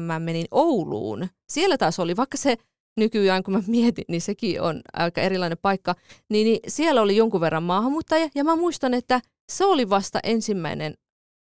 [0.05, 2.57] mä menin Ouluun, siellä taas oli, vaikka se
[2.97, 5.95] nykyään, kun mä mietin, niin sekin on aika erilainen paikka,
[6.29, 10.93] niin, niin siellä oli jonkun verran maahanmuuttajia, ja mä muistan, että se oli vasta ensimmäinen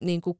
[0.04, 0.38] niin kuin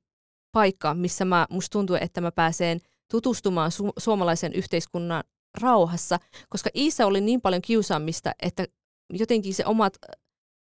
[0.53, 2.81] paikka, missä mä, musta tuntuu, että mä pääsen
[3.11, 5.25] tutustumaan su- suomalaisen yhteiskunnan
[5.61, 8.67] rauhassa, koska Iissä oli niin paljon kiusaamista, että
[9.13, 9.99] jotenkin se omat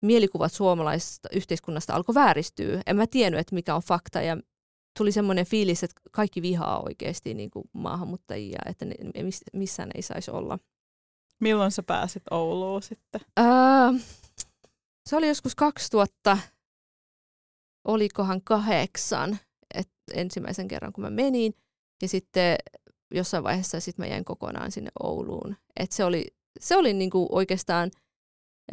[0.01, 2.81] mielikuvat suomalaisesta yhteiskunnasta alkoi vääristyä.
[2.85, 4.37] En mä tiennyt, että mikä on fakta ja
[4.97, 8.95] tuli semmoinen fiilis, että kaikki vihaa oikeasti niin kuin maahanmuuttajia, että ne,
[9.53, 10.59] missään ei saisi olla.
[11.41, 13.21] Milloin sä pääsit Ouluun sitten?
[13.39, 13.45] Öö,
[15.09, 16.37] se oli joskus 2000,
[17.87, 19.37] olikohan kahdeksan
[19.73, 21.53] et ensimmäisen kerran, kun mä menin.
[22.01, 22.57] Ja sitten
[23.11, 25.55] jossain vaiheessa sit mä jäin kokonaan sinne Ouluun.
[25.79, 26.25] Et se oli,
[26.59, 27.91] se oli niinku oikeastaan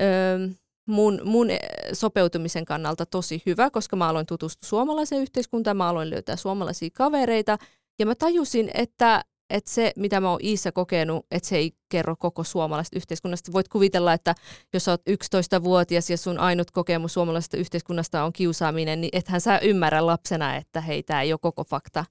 [0.00, 0.48] öö,
[0.86, 1.48] mun, mun
[1.92, 7.58] sopeutumisen kannalta tosi hyvä, koska mä aloin tutustua suomalaiseen yhteiskuntaan, mä aloin löytää suomalaisia kavereita.
[7.98, 12.16] Ja mä tajusin, että että se, mitä mä oon Iissä kokenut, että se ei kerro
[12.16, 13.52] koko suomalaisesta yhteiskunnasta.
[13.52, 14.34] Voit kuvitella, että
[14.72, 20.06] jos oot 11-vuotias ja sun ainut kokemus suomalaisesta yhteiskunnasta on kiusaaminen, niin ethän sä ymmärrä
[20.06, 22.04] lapsena, että hei, tämä ei ole koko fakta.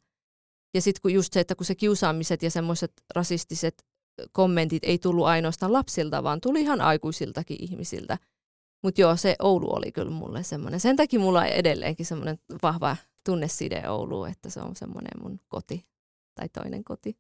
[0.74, 3.86] Ja sitten kun just se, että kun se kiusaamiset ja semmoiset rasistiset
[4.32, 8.18] kommentit ei tullut ainoastaan lapsilta, vaan tuli ihan aikuisiltakin ihmisiltä.
[8.84, 10.80] Mutta joo, se Oulu oli kyllä mulle semmoinen.
[10.80, 15.86] Sen takia mulla on edelleenkin semmoinen vahva tunneside Ouluun, että se on semmoinen mun koti
[16.36, 17.18] tai toinen koti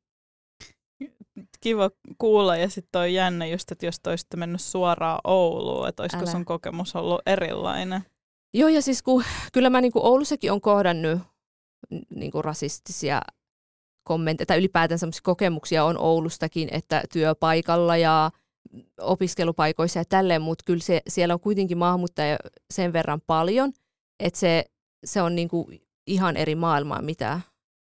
[1.61, 6.23] kiva kuulla ja sitten on jännä just, että jos toisitte mennyt suoraan Ouluun, että olisiko
[6.23, 6.31] Älä.
[6.31, 8.01] sun kokemus ollut erilainen?
[8.53, 11.19] Joo ja siis kun, kyllä mä niin kuin Oulussakin on kohdannut
[12.15, 13.21] niin kuin rasistisia
[14.03, 18.31] kommentteja tai ylipäätään sellaisia kokemuksia on Oulustakin, että työpaikalla ja
[19.01, 22.37] opiskelupaikoissa ja tälleen, mutta kyllä se, siellä on kuitenkin maahanmuuttajia
[22.73, 23.73] sen verran paljon,
[24.19, 24.65] että se,
[25.05, 27.41] se on niin kuin ihan eri maailmaa, mitä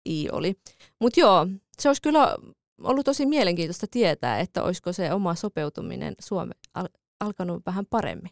[0.10, 0.56] I oli.
[1.02, 1.48] Mutta joo,
[1.80, 2.36] se olisi kyllä
[2.84, 6.88] ollut tosi mielenkiintoista tietää, että olisiko se oma sopeutuminen Suomeen al-
[7.20, 8.32] alkanut vähän paremmin.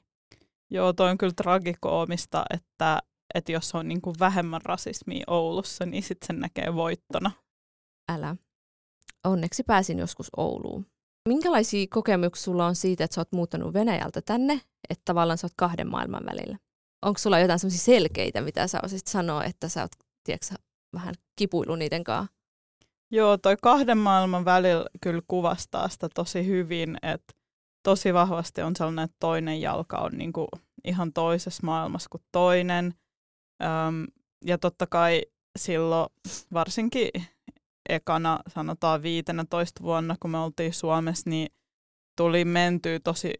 [0.71, 2.99] Joo, toi on kyllä tragikoomista, että,
[3.35, 7.31] että jos on niin kuin vähemmän rasismia Oulussa, niin sitten sen näkee voittona.
[8.11, 8.35] Älä.
[9.23, 10.85] Onneksi pääsin joskus Ouluun.
[11.29, 15.53] Minkälaisia kokemuksia sulla on siitä, että sä oot muuttanut Venäjältä tänne, että tavallaan sä oot
[15.55, 16.57] kahden maailman välillä?
[17.01, 19.91] Onko sulla jotain sellaisia selkeitä, mitä sä osaisit sanoa, että sä oot,
[20.23, 20.55] tiedätkö,
[20.93, 22.33] vähän kipuilu niiden kanssa?
[23.11, 27.33] Joo, toi kahden maailman välillä kyllä kuvastaa sitä tosi hyvin, että
[27.83, 30.47] tosi vahvasti on sellainen, että toinen jalka on niinku
[30.83, 32.93] ihan toisessa maailmassa kuin toinen.
[33.63, 34.07] Öm,
[34.45, 35.21] ja totta kai
[35.59, 36.09] silloin
[36.53, 37.09] varsinkin
[37.89, 41.47] ekana, sanotaan 15 vuonna, kun me oltiin Suomessa, niin
[42.17, 43.33] tuli mentyä tosi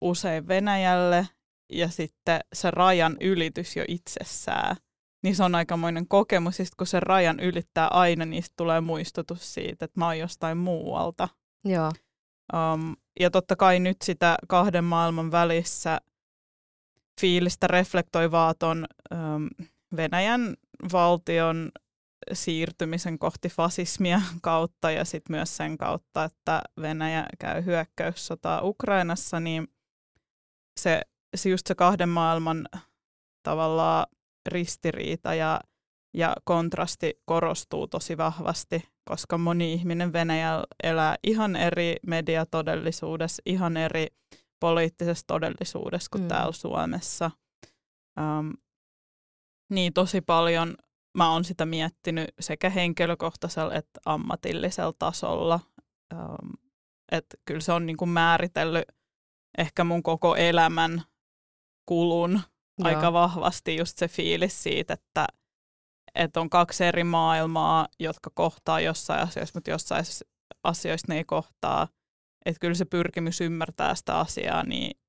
[0.00, 1.28] usein Venäjälle
[1.72, 4.76] ja sitten se rajan ylitys jo itsessään.
[5.22, 9.84] Niin se on aikamoinen kokemus, ja kun se rajan ylittää aina, niin tulee muistutus siitä,
[9.84, 11.28] että mä oon jostain muualta.
[11.64, 11.92] Joo.
[12.54, 16.00] Um, ja totta kai nyt sitä kahden maailman välissä
[17.20, 20.56] fiilistä reflektoivaa ton um, Venäjän
[20.92, 21.70] valtion
[22.32, 29.68] siirtymisen kohti fasismia kautta ja sitten myös sen kautta, että Venäjä käy hyökkäyssotaa Ukrainassa, niin
[30.80, 31.00] se,
[31.36, 32.68] se just se kahden maailman
[33.42, 34.06] tavallaan
[34.48, 35.60] ristiriita ja,
[36.14, 44.06] ja kontrasti korostuu tosi vahvasti, koska moni ihminen Venäjällä elää ihan eri mediatodellisuudessa, ihan eri
[44.60, 46.28] poliittisessa todellisuudessa kuin mm.
[46.28, 47.30] täällä Suomessa.
[48.20, 48.52] Um,
[49.70, 50.74] niin tosi paljon
[51.14, 55.60] mä oon sitä miettinyt sekä henkilökohtaisella että ammatillisella tasolla.
[57.12, 58.84] Että kyllä se on niinku määritellyt
[59.58, 61.02] ehkä mun koko elämän
[61.86, 62.88] kulun Joo.
[62.88, 65.26] aika vahvasti just se fiilis siitä, että,
[66.14, 70.04] että on kaksi eri maailmaa, jotka kohtaa jossain asioissa, mutta jossain
[70.64, 71.88] asioissa ne ei kohtaa.
[72.44, 75.00] Että kyllä se pyrkimys ymmärtää sitä asiaa, niin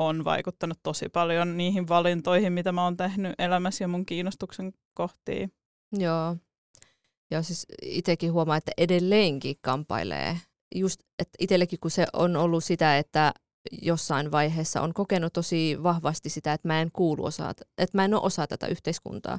[0.00, 5.52] on vaikuttanut tosi paljon niihin valintoihin, mitä mä oon tehnyt elämässä ja mun kiinnostuksen kohtiin.
[5.98, 6.36] Joo.
[7.30, 10.40] Ja siis itsekin huomaa, että edelleenkin kampailee.
[10.74, 13.32] Just, että itsellekin kun se on ollut sitä, että
[13.82, 18.14] jossain vaiheessa on kokenut tosi vahvasti sitä, että mä en kuulu osa, että mä en
[18.14, 19.38] ole osa tätä yhteiskuntaa.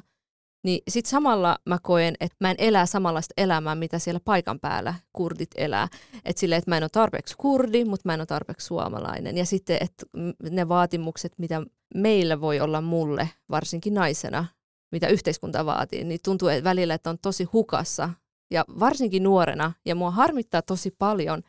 [0.64, 4.94] Niin sitten samalla mä koen, että mä en elää samanlaista elämää, mitä siellä paikan päällä
[5.12, 5.88] kurdit elää.
[6.24, 9.36] Että silleen, että mä en ole tarpeeksi kurdi, mutta mä en ole tarpeeksi suomalainen.
[9.36, 10.06] Ja sitten, että
[10.50, 11.62] ne vaatimukset, mitä
[11.94, 14.44] meillä voi olla mulle, varsinkin naisena,
[14.92, 18.10] mitä yhteiskunta vaatii, niin tuntuu että välillä, että on tosi hukassa.
[18.50, 21.42] Ja varsinkin nuorena, ja mua harmittaa tosi paljon,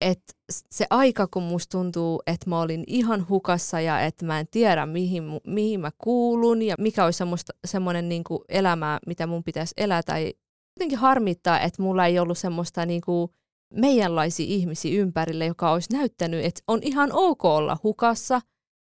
[0.00, 0.34] että
[0.70, 4.86] se aika, kun musta tuntuu, että mä olin ihan hukassa ja että mä en tiedä,
[4.86, 7.24] mihin, mihin mä kuulun ja mikä olisi
[7.66, 10.02] semmoinen niin elämä, mitä mun pitäisi elää.
[10.02, 10.34] Tai
[10.76, 13.30] jotenkin harmittaa, että mulla ei ollut semmoista niin kuin
[13.74, 18.40] meidänlaisia ihmisiä ympärille, joka olisi näyttänyt, että on ihan ok olla hukassa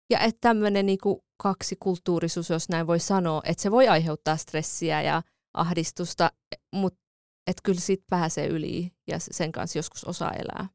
[0.09, 0.99] ja että tämmöinen niin
[1.37, 5.21] kaksi kulttuurisuus, jos näin voi sanoa, että se voi aiheuttaa stressiä ja
[5.53, 6.31] ahdistusta,
[6.73, 6.99] mutta
[7.47, 10.67] että kyllä siitä pääsee yli ja sen kanssa joskus osaa elää.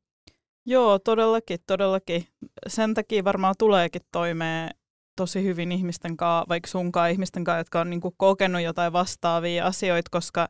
[0.67, 2.27] Joo, todellakin, todellakin.
[2.67, 4.71] Sen takia varmaan tuleekin toimeen
[5.17, 10.09] tosi hyvin ihmisten kanssa, vaikka sunkaan ihmisten kanssa, jotka on niinku kokenut jotain vastaavia asioita,
[10.11, 10.49] koska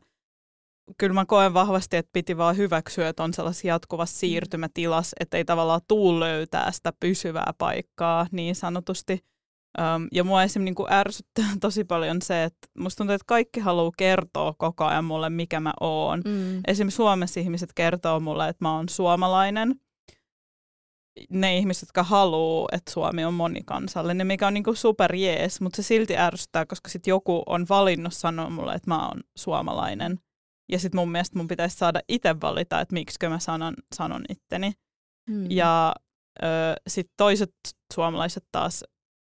[0.97, 4.19] kyllä mä koen vahvasti, että piti vaan hyväksyä, että on sellaisia jatkuvassa mm.
[4.19, 9.19] siirtymätilassa, että ei tavallaan tuu löytää sitä pysyvää paikkaa niin sanotusti.
[10.11, 14.53] Ja mua esimerkiksi niin ärsyttää tosi paljon se, että musta tuntuu, että kaikki haluaa kertoa
[14.57, 16.21] koko ajan mulle, mikä mä oon.
[16.25, 16.61] Mm.
[16.67, 19.75] Esimerkiksi Suomessa ihmiset kertoo mulle, että mä oon suomalainen–
[21.29, 25.83] ne ihmiset, jotka haluaa, että Suomi on monikansallinen, mikä on niinku super jees, mutta se
[25.83, 30.19] silti ärsyttää, koska sitten joku on valinnut sanoa mulle, että mä oon suomalainen.
[30.71, 34.71] Ja sitten mun mielestä mun pitäisi saada itse valita, että miksi mä sanon, sanon itteni.
[35.31, 35.51] Hmm.
[35.51, 35.95] Ja
[36.87, 37.53] sitten toiset
[37.93, 38.83] suomalaiset taas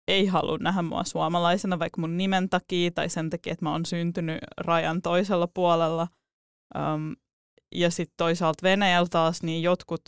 [0.08, 3.86] ei halua nähdä mua suomalaisena, vaikka mun nimen takia tai sen takia, että mä oon
[3.86, 6.08] syntynyt rajan toisella puolella.
[6.94, 7.16] Um,
[7.74, 10.00] ja sitten toisaalta Venäjällä taas, niin jotkut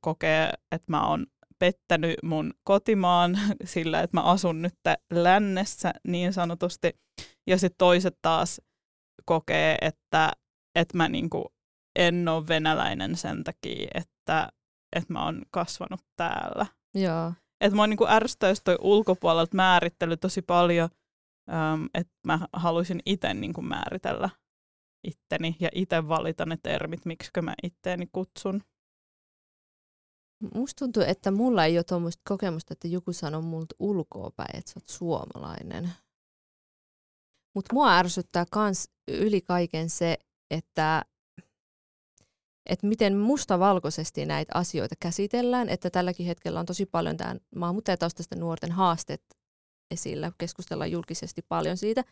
[0.00, 1.26] kokee, että mä oon
[1.58, 4.74] pettänyt mun kotimaan sillä, että mä asun nyt
[5.12, 6.92] lännessä niin sanotusti.
[7.46, 8.60] Ja sitten toiset taas
[9.24, 10.32] kokee, että,
[10.74, 11.52] että mä niinku
[11.98, 14.48] en ole venäläinen sen takia, että,
[14.96, 16.66] että mä oon kasvanut täällä.
[16.94, 17.32] Joo.
[17.60, 20.88] Että mä oon niinku ärsyttää toi ulkopuolelta määrittely tosi paljon,
[21.48, 24.30] um, että mä haluaisin itse niinku määritellä
[25.04, 28.62] itteni ja itse valita ne termit, miksi mä itteeni kutsun.
[30.54, 34.80] Musta tuntuu, että mulla ei ole tuommoista kokemusta, että joku sanoo multa ulkoapäin, että sä
[34.80, 35.92] oot suomalainen.
[37.54, 40.18] Mutta mua ärsyttää kans yli kaiken se,
[40.50, 41.04] että,
[42.66, 48.72] että miten mustavalkoisesti näitä asioita käsitellään, että tälläkin hetkellä on tosi paljon tämän maahanmuuttajataustaisten nuorten
[48.72, 49.22] haasteet
[49.90, 52.04] esillä, keskustellaan julkisesti paljon siitä,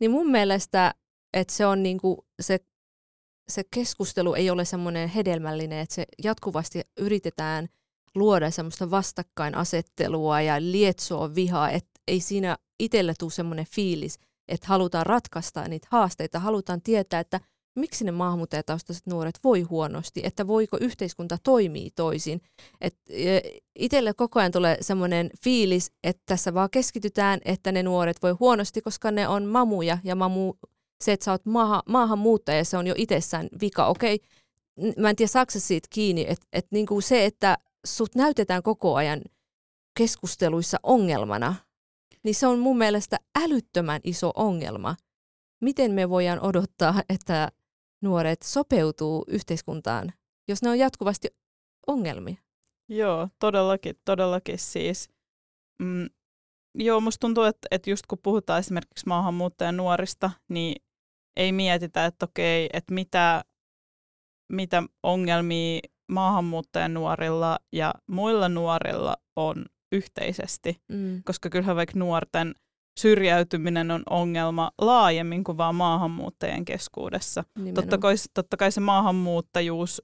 [0.00, 0.94] niin mun mielestä,
[1.32, 2.58] että se on niinku se
[3.48, 7.68] se keskustelu ei ole semmoinen hedelmällinen, että se jatkuvasti yritetään
[8.14, 15.06] luoda semmoista vastakkainasettelua ja lietsoa vihaa, että ei siinä itselle tule semmoinen fiilis, että halutaan
[15.06, 17.40] ratkaista niitä haasteita, halutaan tietää, että
[17.76, 22.40] miksi ne maahanmuuttajataustaiset nuoret voi huonosti, että voiko yhteiskunta toimii toisin.
[22.80, 23.40] Et e,
[23.78, 28.80] itselle koko ajan tulee semmoinen fiilis, että tässä vaan keskitytään, että ne nuoret voi huonosti,
[28.80, 30.54] koska ne on mamuja ja mamu,
[31.00, 33.86] se, että sä oot maahan, maahanmuuttaja, se on jo itsessään vika.
[33.86, 34.20] Okei,
[34.98, 39.22] mä en tiedä saksa siitä kiinni, että et niinku se, että sut näytetään koko ajan
[39.98, 41.54] keskusteluissa ongelmana,
[42.22, 44.96] niin se on mun mielestä älyttömän iso ongelma.
[45.60, 47.48] Miten me voidaan odottaa, että
[48.02, 50.12] nuoret sopeutuu yhteiskuntaan,
[50.48, 51.28] jos ne on jatkuvasti
[51.86, 52.36] ongelmia?
[52.88, 55.08] Joo, todellakin, todellakin siis.
[55.82, 56.06] Mm,
[56.74, 60.82] joo, musta tuntuu, että, että just kun puhutaan esimerkiksi maahanmuuttajan nuorista, niin
[61.36, 63.44] ei mietitä, että okei, että mitä,
[64.52, 65.80] mitä ongelmia
[66.12, 71.22] maahanmuuttajan nuorilla ja muilla nuorilla on yhteisesti, mm.
[71.24, 72.54] koska kyllähän vaikka nuorten
[73.00, 77.44] syrjäytyminen on ongelma laajemmin kuin vaan maahanmuuttajien keskuudessa.
[77.74, 80.02] Totta kai, totta kai se maahanmuuttajuus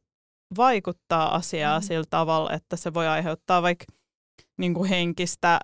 [0.56, 1.82] vaikuttaa asiaa mm.
[1.82, 3.84] sillä tavalla, että se voi aiheuttaa vaikka
[4.58, 5.60] niin kuin henkistä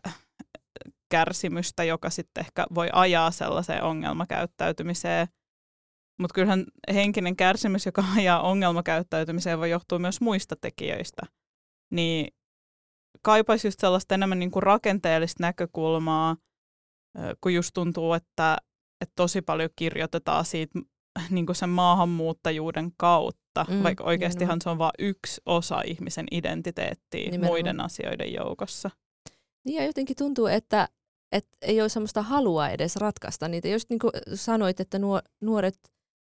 [1.08, 5.26] kärsimystä, joka sitten ehkä voi ajaa sellaiseen ongelmakäyttäytymiseen.
[6.20, 6.64] Mutta kyllähän
[6.94, 11.22] henkinen kärsimys, joka ajaa ongelmakäyttäytymiseen, voi johtua myös muista tekijöistä.
[11.90, 12.34] Niin
[13.22, 16.36] kaipaisi just sellaista enemmän niin kuin rakenteellista näkökulmaa,
[17.40, 18.56] kun just tuntuu, että,
[19.00, 20.78] että tosi paljon kirjoitetaan siitä
[21.30, 27.24] niin kuin sen maahanmuuttajuuden kautta, mm, vaikka oikeastihan se on vain yksi osa ihmisen identiteettiä
[27.24, 27.50] nimenomaan.
[27.50, 28.90] muiden asioiden joukossa.
[29.64, 30.88] Niin ja jotenkin tuntuu, että,
[31.32, 33.68] että ei ole sellaista halua edes ratkaista niitä.
[33.68, 34.00] Just niin
[34.34, 34.98] sanoit, että
[35.40, 35.78] nuoret,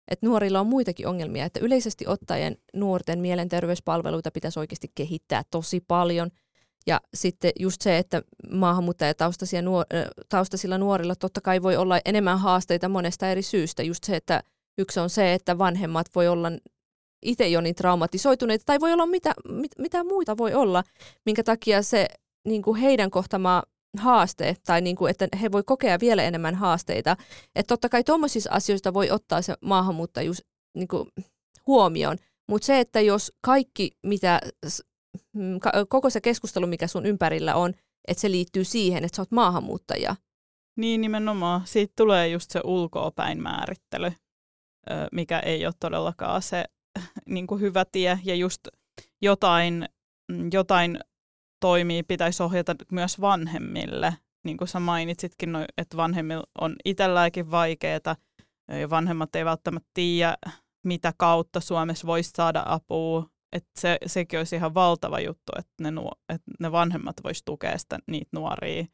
[0.08, 6.30] että nuorilla on muitakin ongelmia, että yleisesti ottaen nuorten mielenterveyspalveluita pitäisi oikeasti kehittää tosi paljon–
[6.88, 9.86] ja sitten just se, että maahanmuuttajataustaisilla nuor-
[10.30, 13.84] taustaisilla nuorilla totta kai voi olla enemmän haasteita monesta eri syystä.
[13.84, 14.44] Just se, että
[14.78, 16.52] yksi on se, että vanhemmat voi olla
[17.22, 20.84] itse jo niin traumatisoituneita, tai voi olla mitä, mit, mitä muita voi olla,
[21.26, 22.08] minkä takia se
[22.48, 23.64] niin kuin heidän kohtama
[23.98, 27.18] haaste, tai niin kuin, että he voi kokea vielä enemmän haasteita.
[27.56, 30.44] Että totta kai tuommoisissa asioista voi ottaa se maahanmuuttajuus
[30.78, 31.08] niin kuin
[31.68, 32.18] huomioon,
[32.50, 34.42] mutta se, että jos kaikki, mitä
[35.34, 37.74] Mm, koko se keskustelu, mikä sun ympärillä on,
[38.08, 40.16] että se liittyy siihen, että sä oot maahanmuuttaja.
[40.78, 41.62] Niin nimenomaan.
[41.66, 44.12] Siitä tulee just se ulkoopäin määrittely,
[45.12, 46.66] mikä ei ole todellakaan se
[47.26, 48.20] niin kuin hyvä tie.
[48.24, 48.68] Ja just
[49.22, 49.90] jotain,
[50.32, 51.00] mm, jotain
[51.64, 54.18] toimii pitäisi ohjata myös vanhemmille.
[54.46, 58.16] Niin kuin sä mainitsitkin, että vanhemmilla on itselläänkin vaikeaa
[58.68, 60.38] ja vanhemmat ei välttämättä tiedä,
[60.86, 65.92] mitä kautta Suomessa voisi saada apua että se, sekin olisi ihan valtava juttu, että ne,
[65.92, 68.86] nuo, että ne vanhemmat vois tukea sitä, niitä nuoria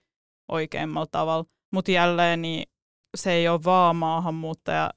[0.52, 1.46] oikeimmalla tavalla.
[1.74, 2.70] Mutta jälleen niin
[3.18, 4.92] se ei ole vaan maahanmuuttaja,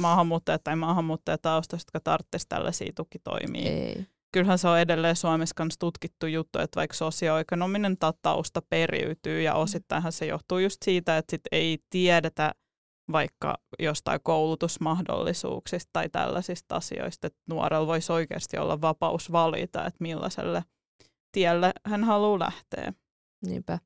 [0.00, 3.70] maahanmuuttaja tai maahanmuuttajataustaiset, jotka tarvitsisivat tällaisia tukitoimia.
[3.70, 4.06] Ei.
[4.32, 9.60] Kyllähän se on edelleen Suomessa kanssa tutkittu juttu, että vaikka sosioekonominen tausta periytyy ja mm.
[9.60, 12.52] osittainhan se johtuu just siitä, että sit ei tiedetä
[13.12, 20.64] vaikka jostain koulutusmahdollisuuksista tai tällaisista asioista, että nuorella voisi oikeasti olla vapaus valita, että millaiselle
[21.32, 22.92] tielle hän haluaa lähteä.
[23.46, 23.78] Niinpä.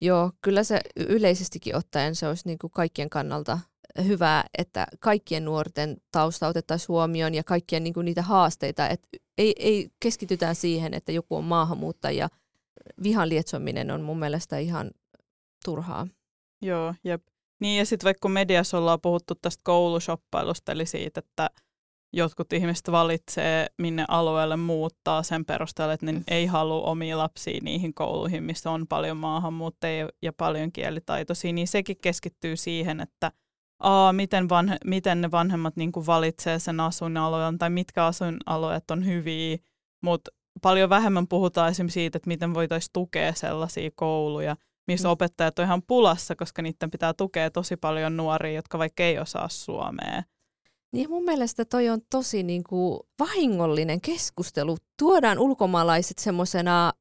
[0.00, 3.58] Joo, kyllä se yleisestikin ottaen se olisi niin kuin kaikkien kannalta
[4.04, 9.54] hyvää, että kaikkien nuorten tausta otettaisiin huomioon ja kaikkien niin kuin niitä haasteita, että ei,
[9.58, 12.28] ei keskitytään siihen, että joku on maahanmuuttaja.
[13.02, 14.90] Vihan lietsominen on mun mielestä ihan
[15.64, 16.06] turhaa.
[16.62, 17.22] Joo, jep.
[17.60, 21.50] Niin ja sitten vaikka mediassa ollaan puhuttu tästä koulushoppailusta, eli siitä, että
[22.12, 26.24] jotkut ihmiset valitsee, minne alueelle muuttaa sen perusteella, että ne mm.
[26.28, 31.96] ei halua omia lapsia niihin kouluihin, missä on paljon maahanmuuttajia ja paljon kielitaitoisia, niin sekin
[32.02, 33.32] keskittyy siihen, että
[33.80, 39.06] aa, miten, vanhe, miten ne vanhemmat niin kuin valitsee sen asuinalueen tai mitkä asuinalueet on
[39.06, 39.58] hyviä,
[40.02, 40.30] mutta
[40.62, 45.12] paljon vähemmän puhutaan esimerkiksi siitä, että miten voitaisiin tukea sellaisia kouluja, missä mm.
[45.12, 49.48] opettajat on ihan pulassa, koska niiden pitää tukea tosi paljon nuoria, jotka vaikka ei osaa
[49.48, 50.22] suomea.
[50.92, 54.76] Niin mun mielestä toi on tosi niin kuin vahingollinen keskustelu.
[54.98, 56.92] Tuodaan ulkomaalaiset semmoisena,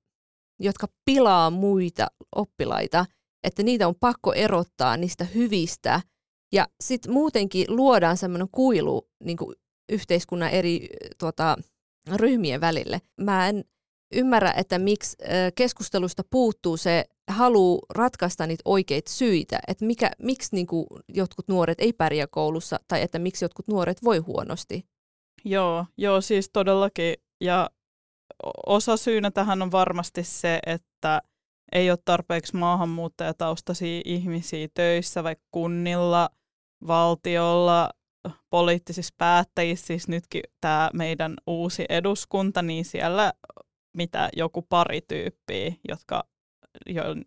[0.59, 3.05] jotka pilaa muita oppilaita,
[3.43, 6.01] että niitä on pakko erottaa niistä hyvistä.
[6.51, 9.37] Ja sitten muutenkin luodaan semmoinen kuilu niin
[9.91, 11.57] yhteiskunnan eri tuota,
[12.15, 13.01] ryhmien välille.
[13.21, 13.63] Mä en
[14.15, 15.17] ymmärrä, että miksi
[15.55, 20.67] keskustelusta puuttuu se halu ratkaista niitä oikeita syitä, että mikä, miksi niin
[21.07, 24.85] jotkut nuoret ei pärjää koulussa tai että miksi jotkut nuoret voi huonosti.
[25.45, 27.13] Joo, joo siis todellakin.
[27.41, 27.69] Ja
[28.65, 31.21] osa syynä tähän on varmasti se, että
[31.71, 36.29] ei ole tarpeeksi maahanmuuttajataustaisia ihmisiä töissä, vaikka kunnilla,
[36.87, 37.89] valtiolla,
[38.49, 43.33] poliittisissa päättäjissä, siis nytkin tämä meidän uusi eduskunta, niin siellä
[43.97, 46.23] mitä joku pari tyyppiä, jotka,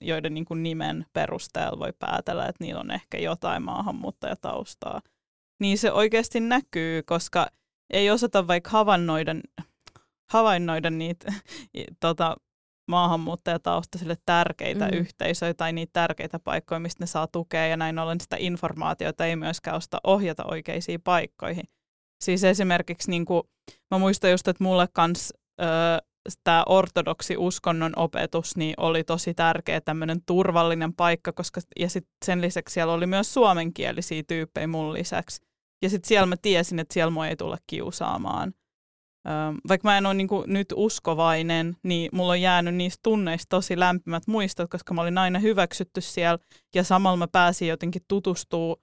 [0.01, 5.01] joiden niin kuin nimen perusteella voi päätellä, että niillä on ehkä jotain maahanmuuttajataustaa.
[5.61, 7.47] Niin se oikeasti näkyy, koska
[7.93, 9.35] ei osata vaikka havainnoida,
[10.31, 11.33] havainnoida niitä
[12.01, 12.37] tota,
[12.89, 14.99] maahanmuuttajataustaisille tärkeitä mm.
[14.99, 19.37] yhteisöjä tai niitä tärkeitä paikkoja, mistä ne saa tukea ja näin ollen sitä informaatiota ei
[19.37, 21.65] myöskään osta ohjata oikeisiin paikkoihin.
[22.25, 23.43] Siis esimerkiksi niin kuin,
[23.91, 25.33] mä muistan just, että mulle kans
[26.45, 32.41] tämä ortodoksi uskonnon opetus niin oli tosi tärkeä tämmöinen turvallinen paikka, koska ja sit sen
[32.41, 35.43] lisäksi siellä oli myös suomenkielisiä tyyppejä mun lisäksi.
[35.83, 38.53] Ja sitten siellä mä tiesin, että siellä mua ei tule kiusaamaan.
[39.69, 44.27] Vaikka mä en ole niinku nyt uskovainen, niin mulla on jäänyt niistä tunneista tosi lämpimät
[44.27, 46.39] muistot, koska mä olin aina hyväksytty siellä
[46.75, 48.77] ja samalla mä pääsin jotenkin tutustua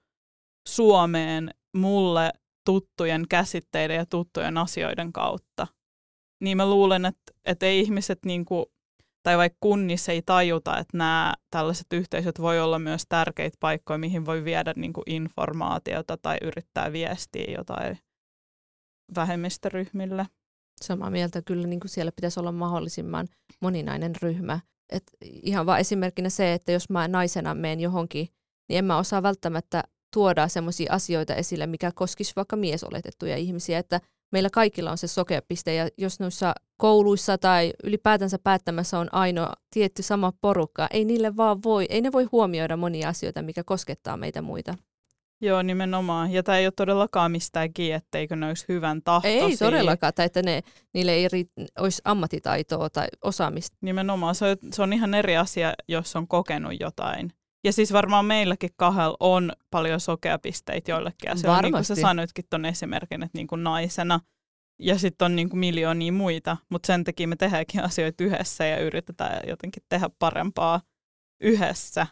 [0.68, 2.32] Suomeen mulle
[2.66, 5.66] tuttujen käsitteiden ja tuttujen asioiden kautta.
[6.40, 8.72] Niin mä luulen, että, että ei ihmiset niinku,
[9.22, 14.26] tai vaikka kunnissa ei tajuta, että nämä tällaiset yhteisöt voi olla myös tärkeitä paikkoja, mihin
[14.26, 17.98] voi viedä niinku informaatiota tai yrittää viestiä jotain
[19.14, 20.26] vähemmistöryhmille.
[20.82, 23.28] Samaa mieltä kyllä niin kuin siellä pitäisi olla mahdollisimman
[23.60, 24.60] moninainen ryhmä.
[24.92, 28.28] Et ihan vain esimerkkinä se, että jos mä naisena menen johonkin,
[28.68, 29.84] niin en mä osaa välttämättä
[30.14, 34.00] tuoda sellaisia asioita esille, mikä koskisi vaikka miesoletettuja ihmisiä, että
[34.32, 40.02] meillä kaikilla on se sokeapiste ja jos noissa kouluissa tai ylipäätänsä päättämässä on ainoa tietty
[40.02, 44.42] sama porukka, ei niille vaan voi, ei ne voi huomioida monia asioita, mikä koskettaa meitä
[44.42, 44.74] muita.
[45.42, 46.32] Joo, nimenomaan.
[46.32, 49.42] Ja tämä ei ole todellakaan mistään kiinni, etteikö ne olisi hyvän tahtoisia.
[49.42, 50.62] Ei todellakaan, tai että ne,
[50.94, 53.76] niille ei riit, olisi ammattitaitoa tai osaamista.
[53.80, 54.34] Nimenomaan.
[54.34, 57.32] Se on, se on ihan eri asia, jos on kokenut jotain.
[57.64, 61.28] Ja siis varmaan meilläkin kahdella on paljon sokeapisteitä joillekin.
[61.28, 61.58] Ja se Varmasti.
[61.58, 64.20] on, niin kuin sä sanoitkin tuon esimerkin, että niin kuin naisena.
[64.78, 68.80] Ja sitten on niin kuin miljoonia muita, mutta sen takia me tehdäänkin asioita yhdessä ja
[68.80, 70.80] yritetään jotenkin tehdä parempaa
[71.40, 72.06] yhdessä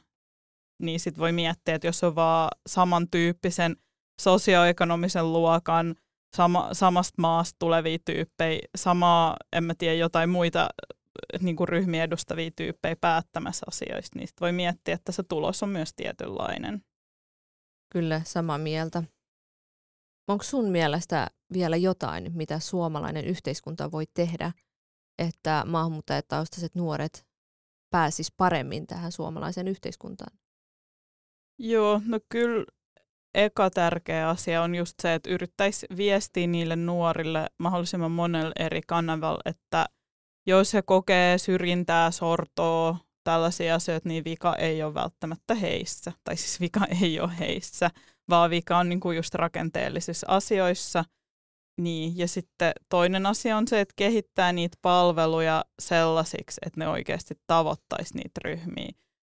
[0.78, 3.76] niin sit voi miettiä, että jos on vaan samantyyppisen
[4.20, 5.94] sosioekonomisen luokan,
[6.36, 10.68] sama, samasta maasta tulevia tyyppejä, samaa, en mä tiedä, jotain muita
[11.40, 15.94] niin kuin ryhmiä edustavia tyyppejä päättämässä asioista, niin voi miettiä, että se tulos on myös
[15.94, 16.82] tietynlainen.
[17.92, 19.02] Kyllä, samaa mieltä.
[20.28, 24.52] Onko sun mielestä vielä jotain, mitä suomalainen yhteiskunta voi tehdä,
[25.18, 27.26] että maahanmuuttajataustaiset nuoret
[27.90, 30.38] pääsis paremmin tähän suomalaiseen yhteiskuntaan?
[31.58, 32.64] Joo, no kyllä
[33.34, 39.40] eka tärkeä asia on just se, että yrittäisi viestiä niille nuorille mahdollisimman monella eri kanavalla,
[39.44, 39.86] että
[40.46, 46.12] jos he kokee syrjintää, sortoa, tällaisia asioita, niin vika ei ole välttämättä heissä.
[46.24, 47.90] Tai siis vika ei ole heissä,
[48.30, 51.04] vaan vika on niin kuin just rakenteellisissa asioissa.
[51.80, 57.34] Niin, ja sitten toinen asia on se, että kehittää niitä palveluja sellaisiksi, että ne oikeasti
[57.46, 58.92] tavoittaisi niitä ryhmiä.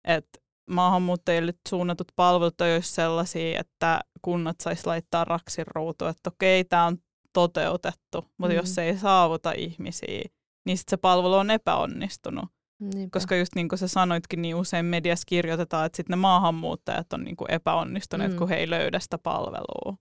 [0.07, 0.38] Että
[0.69, 6.97] maahanmuuttajille suunnatut palvelut olisi sellaisia, että kunnat sais laittaa raksin ruutu, että okei, tämä on
[7.33, 8.57] toteutettu, mutta mm.
[8.57, 10.21] jos se ei saavuta ihmisiä,
[10.65, 12.45] niin sit se palvelu on epäonnistunut.
[12.79, 13.19] Niinpä.
[13.19, 17.23] Koska just niin kuin sä sanoitkin, niin usein mediassa kirjoitetaan, että sitten ne maahanmuuttajat on
[17.23, 18.37] niin kuin epäonnistuneet, mm.
[18.37, 19.97] kun he ei löydä sitä palvelua.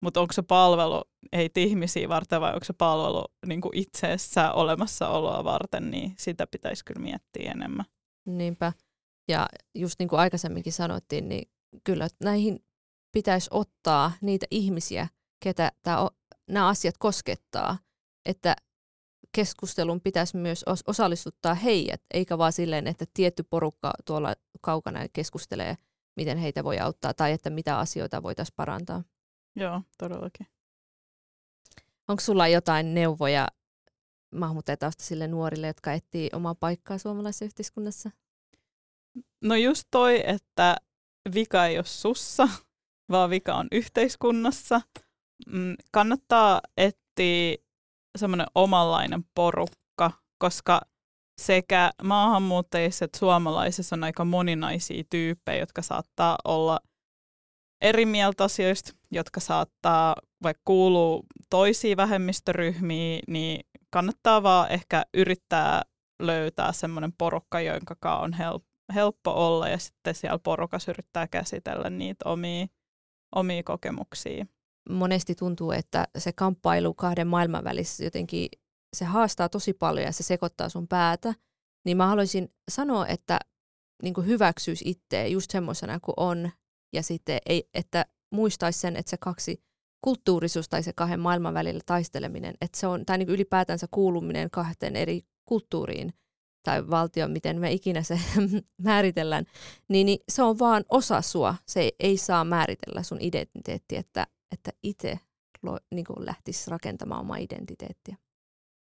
[0.00, 5.44] Mutta onko se palvelu ei ihmisiä varten vai onko se palvelu niin kuin itseessä olemassaoloa
[5.44, 7.86] varten, niin sitä pitäisi kyllä miettiä enemmän.
[8.26, 8.72] Niinpä.
[9.32, 11.50] Ja just niin kuin aikaisemminkin sanottiin, niin
[11.84, 12.64] kyllä näihin
[13.12, 15.08] pitäisi ottaa niitä ihmisiä,
[15.40, 16.08] ketä tämä,
[16.48, 17.78] nämä asiat koskettaa.
[18.26, 18.56] Että
[19.32, 25.76] keskustelun pitäisi myös osallistuttaa heidät, eikä vaan silleen, että tietty porukka tuolla kaukana keskustelee,
[26.16, 29.04] miten heitä voi auttaa tai että mitä asioita voitaisiin parantaa.
[29.56, 30.46] Joo, todellakin.
[32.08, 33.48] Onko sulla jotain neuvoja
[34.34, 38.10] maahanmuuttajataustaisille nuorille, jotka etsii omaa paikkaa suomalaisessa yhteiskunnassa?
[39.44, 40.76] No just toi, että
[41.34, 42.48] vika ei ole sussa,
[43.12, 44.80] vaan vika on yhteiskunnassa.
[45.46, 47.56] Mm, kannattaa etsiä
[48.18, 50.80] semmoinen omanlainen porukka, koska
[51.40, 56.80] sekä maahanmuuttajissa että suomalaisissa on aika moninaisia tyyppejä, jotka saattaa olla
[57.82, 65.82] eri mieltä asioista, jotka saattaa vaikka kuuluu toisiin vähemmistöryhmiin, niin kannattaa vaan ehkä yrittää
[66.22, 72.28] löytää semmoinen porukka, jonka on helppo helppo olla ja sitten siellä porukas yrittää käsitellä niitä
[72.28, 72.66] omia,
[73.34, 74.46] omia kokemuksia.
[74.90, 78.48] Monesti tuntuu, että se kamppailu kahden maailman välissä jotenkin
[78.96, 81.34] se haastaa tosi paljon ja se sekoittaa sun päätä.
[81.84, 83.38] Niin mä haluaisin sanoa, että
[84.02, 86.50] niin hyväksyisi itse just semmoisena kuin on
[86.92, 89.62] ja sitten ei, että muistaisi sen, että se kaksi
[90.04, 94.96] kulttuurisuus tai se kahden maailman välillä taisteleminen, että se on, tai niin ylipäätänsä kuuluminen kahteen
[94.96, 96.12] eri kulttuuriin
[96.62, 98.20] tai valtioon, miten me ikinä se
[98.82, 99.44] määritellään,
[99.88, 101.54] niin, niin se on vaan osa sua.
[101.66, 105.18] Se ei, saa määritellä sun identiteettiä, että, että itse
[105.90, 108.16] niin lähtisi rakentamaan omaa identiteettiä.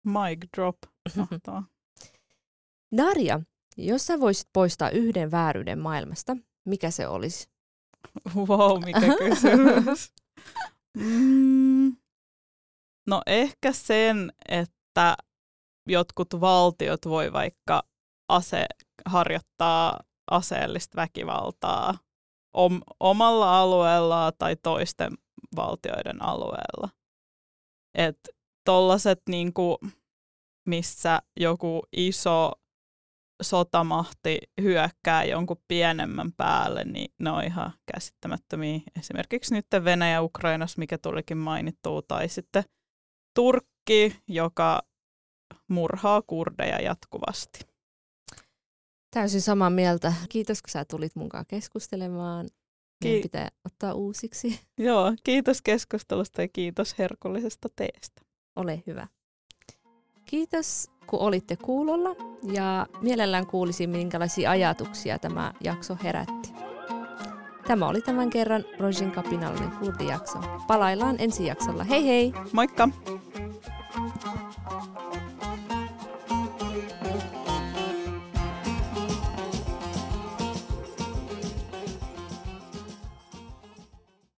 [0.05, 0.77] Mic drop.
[2.97, 3.41] Darja,
[3.77, 7.49] jos sä voisit poistaa yhden vääryyden maailmasta, mikä se olisi?
[8.35, 10.13] Wow, mikä kysymys.
[10.97, 11.95] mm,
[13.07, 15.17] no ehkä sen, että
[15.87, 17.83] jotkut valtiot voi vaikka
[18.29, 18.65] ase,
[19.05, 19.99] harjoittaa
[20.31, 21.97] aseellista väkivaltaa
[22.53, 25.17] om, omalla alueella tai toisten
[25.55, 26.89] valtioiden alueella.
[27.97, 28.29] Että
[28.65, 29.79] tollaset niinku,
[30.67, 32.51] missä joku iso
[33.43, 38.79] sotamahti hyökkää jonkun pienemmän päälle, niin ne on ihan käsittämättömiä.
[38.99, 42.63] Esimerkiksi nyt Venäjä Ukrainassa, mikä tulikin mainittua, tai sitten
[43.35, 44.81] Turkki, joka
[45.73, 47.59] murhaa kurdeja jatkuvasti.
[49.13, 50.13] Täysin samaa mieltä.
[50.29, 52.49] Kiitos, kun sä tulit mukaan keskustelemaan.
[53.03, 54.59] Meidän Ki- pitää ottaa uusiksi.
[54.77, 58.21] Joo, kiitos keskustelusta ja kiitos herkullisesta teestä.
[58.55, 59.07] Ole hyvä.
[60.25, 62.09] Kiitos, kun olitte kuulolla
[62.53, 66.53] ja mielellään kuulisin, minkälaisia ajatuksia tämä jakso herätti.
[67.67, 70.39] Tämä oli tämän kerran Rojin kapinallinen kurdijakso.
[70.67, 71.83] Palaillaan ensi jaksolla.
[71.83, 72.33] Hei hei!
[72.53, 72.89] Moikka!